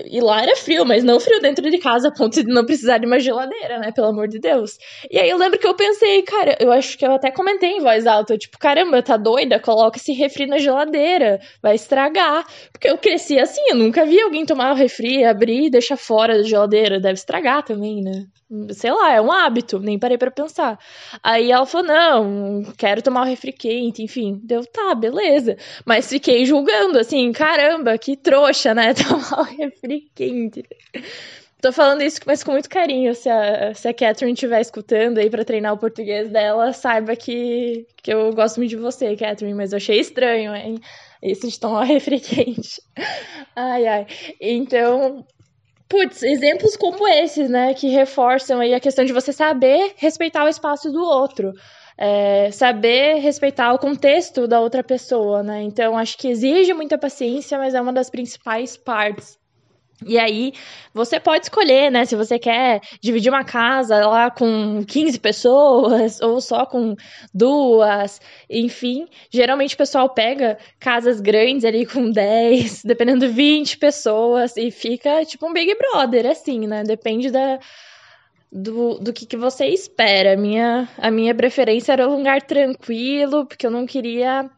E 0.04 0.20
lá 0.20 0.42
era 0.42 0.54
frio, 0.54 0.85
mas 0.85 1.02
não 1.02 1.18
frio 1.18 1.40
dentro 1.40 1.70
de 1.70 1.78
casa, 1.78 2.08
a 2.08 2.12
ponto 2.12 2.42
de 2.44 2.52
não 2.52 2.64
precisar 2.64 2.99
de 2.99 3.06
uma 3.06 3.18
geladeira, 3.18 3.78
né? 3.78 3.90
Pelo 3.90 4.08
amor 4.08 4.28
de 4.28 4.38
Deus. 4.38 4.78
E 5.11 5.18
aí 5.18 5.30
eu 5.30 5.38
lembro 5.38 5.58
que 5.58 5.66
eu 5.66 5.75
pensei, 5.75 6.23
cara, 6.23 6.56
eu 6.61 6.70
acho 6.70 6.97
que 6.99 7.06
eu 7.06 7.12
até 7.12 7.30
comentei 7.30 7.70
em 7.70 7.80
voz 7.80 8.06
alta, 8.06 8.37
tipo, 8.37 8.58
caramba, 8.58 9.02
tá 9.02 9.16
doida? 9.16 9.58
Coloca 9.58 9.97
esse 9.97 10.12
refri 10.12 10.47
na 10.47 10.58
geladeira, 10.58 11.40
vai 11.62 11.75
estragar. 11.75 12.47
Porque 12.70 12.88
eu 12.88 12.99
cresci 12.99 13.38
assim, 13.38 13.62
eu 13.68 13.76
nunca 13.76 14.04
vi 14.04 14.20
alguém 14.20 14.44
tomar 14.44 14.73
o 14.73 14.76
refri, 14.76 15.25
abrir 15.25 15.66
e 15.66 15.70
deixar 15.70 15.97
fora 15.97 16.37
da 16.37 16.42
geladeira. 16.42 17.00
Deve 17.00 17.14
estragar 17.14 17.62
também, 17.64 18.02
né? 18.02 18.25
Sei 18.73 18.90
lá, 18.93 19.12
é 19.12 19.21
um 19.21 19.31
hábito, 19.31 19.78
nem 19.78 19.99
parei 19.99 20.17
para 20.17 20.31
pensar. 20.31 20.78
Aí 21.23 21.50
ela 21.50 21.67
falou: 21.67 21.87
não, 21.87 22.62
quero 22.76 23.02
tomar 23.02 23.23
o 23.23 23.25
refri 23.25 23.52
quente, 23.52 24.02
enfim. 24.02 24.40
Deu, 24.43 24.64
tá, 24.64 24.95
beleza. 24.95 25.57
Mas 25.85 26.09
fiquei 26.09 26.45
julgando, 26.47 26.99
assim, 26.99 27.31
caramba, 27.33 27.99
que 27.99 28.17
trouxa, 28.17 28.75
né? 28.75 28.95
Tomar 28.95 29.40
o 29.40 29.43
refri 29.43 30.11
quente. 30.14 30.64
Tô 31.61 31.73
falando 31.73 32.02
isso, 32.02 32.21
mas 32.25 32.45
com 32.45 32.52
muito 32.52 32.69
carinho. 32.69 33.14
Se 33.14 33.28
a, 33.28 33.75
se 33.75 33.88
a 33.88 33.95
Catherine 33.95 34.33
estiver 34.33 34.61
escutando 34.61 35.19
aí 35.19 35.28
para 35.28 35.45
treinar 35.45 35.75
o 35.75 35.78
português 35.78 36.31
dela, 36.31 36.73
saiba 36.73 37.17
que, 37.17 37.85
que 38.02 38.12
eu 38.12 38.33
gosto 38.33 38.59
muito 38.59 38.71
de 38.71 38.76
você, 38.76 39.17
Catherine, 39.17 39.55
mas 39.55 39.73
eu 39.73 39.76
achei 39.76 39.99
estranho, 39.99 40.55
hein? 40.55 40.78
Isso 41.23 41.49
de 41.49 41.59
tomar 41.59 41.85
refri 41.85 42.21
quente. 42.21 42.81
Ai, 43.57 43.87
ai. 43.88 44.07
Então, 44.40 45.26
putz, 45.88 46.23
exemplos 46.23 46.76
como 46.76 47.07
esses, 47.09 47.49
né, 47.49 47.75
que 47.75 47.88
reforçam 47.88 48.61
aí 48.61 48.75
a 48.75 48.80
questão 48.80 49.04
de 49.04 49.12
você 49.12 49.33
saber 49.33 49.95
respeitar 49.97 50.45
o 50.45 50.49
espaço 50.49 50.90
do 50.90 51.02
outro. 51.02 51.52
É, 51.97 52.50
saber 52.52 53.18
respeitar 53.21 53.73
o 53.73 53.78
contexto 53.78 54.47
da 54.47 54.61
outra 54.61 54.84
pessoa, 54.84 55.43
né? 55.43 55.62
Então, 55.62 55.99
acho 55.99 56.17
que 56.17 56.28
exige 56.28 56.73
muita 56.73 56.97
paciência, 56.97 57.58
mas 57.58 57.75
é 57.75 57.80
uma 57.80 57.93
das 57.93 58.08
principais 58.08 58.76
partes 58.76 59.37
e 60.06 60.17
aí, 60.17 60.52
você 60.95 61.19
pode 61.19 61.47
escolher, 61.47 61.91
né? 61.91 62.04
Se 62.04 62.15
você 62.15 62.39
quer 62.39 62.80
dividir 63.00 63.30
uma 63.30 63.45
casa 63.45 64.06
lá 64.06 64.30
com 64.30 64.84
15 64.87 65.19
pessoas 65.19 66.21
ou 66.23 66.41
só 66.41 66.65
com 66.65 66.95
duas, 67.34 68.21
enfim. 68.49 69.08
Geralmente 69.30 69.75
o 69.75 69.78
pessoal 69.78 70.08
pega 70.08 70.56
casas 70.78 71.21
grandes 71.21 71.65
ali 71.65 71.84
com 71.84 72.11
10, 72.13 72.84
dependendo 72.84 73.26
de 73.26 73.32
20 73.32 73.78
pessoas 73.78 74.56
e 74.56 74.71
fica 74.71 75.25
tipo 75.25 75.49
um 75.49 75.52
Big 75.52 75.75
Brother, 75.76 76.26
assim, 76.26 76.67
né? 76.67 76.84
Depende 76.84 77.30
da, 77.30 77.58
do, 78.52 78.99
do 79.00 79.13
que, 79.13 79.26
que 79.26 79.37
você 79.37 79.67
espera. 79.67 80.34
A 80.34 80.37
minha, 80.37 80.89
a 80.97 81.11
minha 81.11 81.34
preferência 81.34 81.93
era 81.93 82.08
um 82.08 82.19
lugar 82.19 82.43
tranquilo, 82.43 83.47
porque 83.47 83.67
eu 83.67 83.71
não 83.71 83.84
queria 83.84 84.49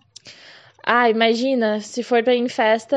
ah, 0.84 1.08
imagina, 1.10 1.80
se 1.80 2.02
for 2.02 2.22
pra 2.22 2.34
ir 2.34 2.38
em 2.38 2.48
festa, 2.48 2.96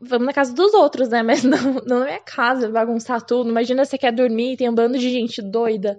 vamos 0.00 0.26
na 0.26 0.32
casa 0.32 0.54
dos 0.54 0.74
outros, 0.74 1.08
né? 1.08 1.22
Mas 1.24 1.44
não, 1.44 1.74
não 1.86 2.00
na 2.00 2.06
minha 2.06 2.20
casa, 2.20 2.68
bagunçar 2.68 3.22
tudo. 3.22 3.50
Imagina 3.50 3.84
você 3.84 3.98
quer 3.98 4.12
dormir 4.12 4.52
e 4.52 4.56
tem 4.56 4.68
um 4.68 4.74
bando 4.74 4.98
de 4.98 5.10
gente 5.10 5.42
doida. 5.42 5.98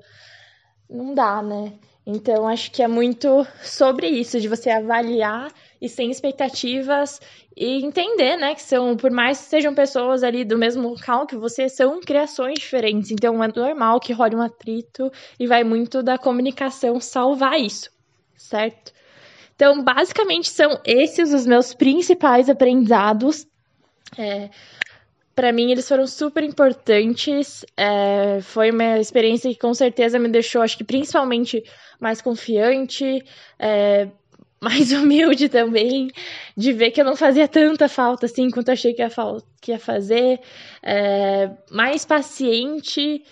Não 0.90 1.14
dá, 1.14 1.42
né? 1.42 1.74
Então, 2.06 2.48
acho 2.48 2.72
que 2.72 2.82
é 2.82 2.88
muito 2.88 3.46
sobre 3.62 4.08
isso, 4.08 4.40
de 4.40 4.48
você 4.48 4.70
avaliar 4.72 5.52
e 5.80 5.88
sem 5.88 6.10
expectativas 6.10 7.20
e 7.56 7.84
entender, 7.84 8.38
né, 8.38 8.56
que 8.56 8.62
são, 8.62 8.98
por 8.98 9.12
mais 9.12 9.38
que 9.40 9.46
sejam 9.46 9.76
pessoas 9.76 10.24
ali 10.24 10.44
do 10.44 10.58
mesmo 10.58 10.90
local 10.90 11.28
que 11.28 11.36
você, 11.36 11.70
são 11.70 12.02
criações 12.02 12.56
diferentes. 12.60 13.12
Então, 13.12 13.44
é 13.44 13.48
normal 13.48 14.00
que 14.00 14.14
role 14.14 14.36
um 14.36 14.42
atrito 14.42 15.12
e 15.40 15.46
vai 15.46 15.64
muito 15.64 16.02
da 16.02 16.18
comunicação 16.18 17.00
salvar 17.00 17.60
isso, 17.60 17.92
certo? 18.36 18.92
Então, 19.56 19.84
basicamente, 19.84 20.50
são 20.50 20.80
esses 20.86 21.34
os 21.34 21.46
meus 21.46 21.74
principais 21.74 22.50
aprendizados. 22.50 23.46
É, 24.18 24.50
para 25.36 25.52
mim, 25.52 25.72
eles 25.72 25.88
foram 25.88 26.06
super 26.08 26.44
importantes. 26.44 27.66
É, 27.78 28.40
foi 28.42 28.72
uma 28.72 29.00
experiência 29.00 29.50
que 29.50 29.60
com 29.60 29.74
certeza 29.74 30.20
me 30.20 30.30
deixou, 30.30 30.62
acho 30.62 30.78
que 30.78 30.84
principalmente, 30.84 31.64
mais 32.00 32.22
confiante, 32.22 33.24
é, 33.58 34.08
mais 34.62 34.92
humilde 34.92 35.50
também, 35.50 36.12
de 36.56 36.72
ver 36.74 36.92
que 36.92 37.02
eu 37.02 37.06
não 37.06 37.16
fazia 37.16 37.48
tanta 37.48 37.90
falta 37.90 38.28
assim 38.28 38.50
quanto 38.52 38.70
achei 38.70 38.94
que 38.94 39.02
ia, 39.02 39.10
que 39.60 39.72
ia 39.72 39.80
fazer, 39.80 40.40
é, 40.84 41.50
mais 41.72 42.06
paciente 42.06 43.24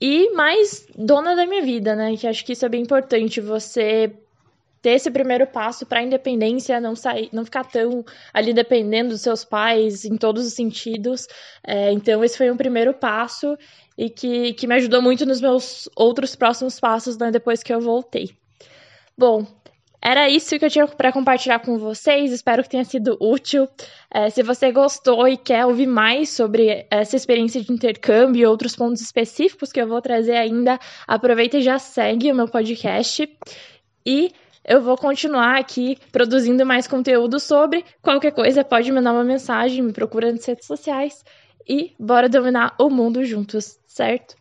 e 0.00 0.30
mais 0.32 0.86
dona 0.96 1.34
da 1.34 1.46
minha 1.46 1.62
vida, 1.62 1.96
né? 1.96 2.16
Que 2.16 2.26
acho 2.26 2.44
que 2.44 2.52
isso 2.52 2.64
é 2.64 2.68
bem 2.68 2.82
importante, 2.82 3.40
você 3.40 4.12
ter 4.86 4.92
esse 4.92 5.10
primeiro 5.10 5.48
passo 5.48 5.84
para 5.84 5.98
a 5.98 6.02
independência, 6.04 6.80
não 6.80 6.94
sair, 6.94 7.28
não 7.32 7.44
ficar 7.44 7.64
tão 7.64 8.04
ali 8.32 8.54
dependendo 8.54 9.08
dos 9.08 9.20
seus 9.20 9.44
pais 9.44 10.04
em 10.04 10.16
todos 10.16 10.46
os 10.46 10.52
sentidos. 10.52 11.26
É, 11.66 11.90
então, 11.90 12.22
esse 12.22 12.38
foi 12.38 12.52
um 12.52 12.56
primeiro 12.56 12.94
passo 12.94 13.58
e 13.98 14.08
que, 14.08 14.52
que 14.52 14.64
me 14.64 14.76
ajudou 14.76 15.02
muito 15.02 15.26
nos 15.26 15.40
meus 15.40 15.88
outros 15.96 16.36
próximos 16.36 16.78
passos 16.78 17.18
né, 17.18 17.32
depois 17.32 17.64
que 17.64 17.74
eu 17.74 17.80
voltei. 17.80 18.30
Bom, 19.18 19.44
era 20.00 20.30
isso 20.30 20.56
que 20.56 20.64
eu 20.64 20.70
tinha 20.70 20.86
para 20.86 21.10
compartilhar 21.10 21.58
com 21.58 21.80
vocês. 21.80 22.30
Espero 22.30 22.62
que 22.62 22.68
tenha 22.68 22.84
sido 22.84 23.18
útil. 23.20 23.68
É, 24.08 24.30
se 24.30 24.40
você 24.44 24.70
gostou 24.70 25.26
e 25.26 25.36
quer 25.36 25.66
ouvir 25.66 25.88
mais 25.88 26.30
sobre 26.30 26.86
essa 26.92 27.16
experiência 27.16 27.60
de 27.60 27.72
intercâmbio 27.72 28.42
e 28.42 28.46
outros 28.46 28.76
pontos 28.76 29.02
específicos 29.02 29.72
que 29.72 29.80
eu 29.80 29.88
vou 29.88 30.00
trazer 30.00 30.36
ainda, 30.36 30.78
aproveita 31.08 31.58
e 31.58 31.62
já 31.62 31.76
segue 31.76 32.30
o 32.30 32.36
meu 32.36 32.46
podcast. 32.46 33.28
E 34.06 34.30
eu 34.66 34.82
vou 34.82 34.96
continuar 34.96 35.58
aqui 35.58 35.96
produzindo 36.10 36.66
mais 36.66 36.86
conteúdo 36.86 37.38
sobre. 37.38 37.84
Qualquer 38.02 38.32
coisa, 38.32 38.64
pode 38.64 38.90
mandar 38.90 39.12
uma 39.12 39.24
mensagem, 39.24 39.82
me 39.82 39.92
procura 39.92 40.32
nas 40.32 40.44
redes 40.44 40.66
sociais 40.66 41.24
e 41.68 41.94
bora 41.98 42.28
dominar 42.28 42.74
o 42.78 42.90
mundo 42.90 43.24
juntos, 43.24 43.78
certo? 43.86 44.36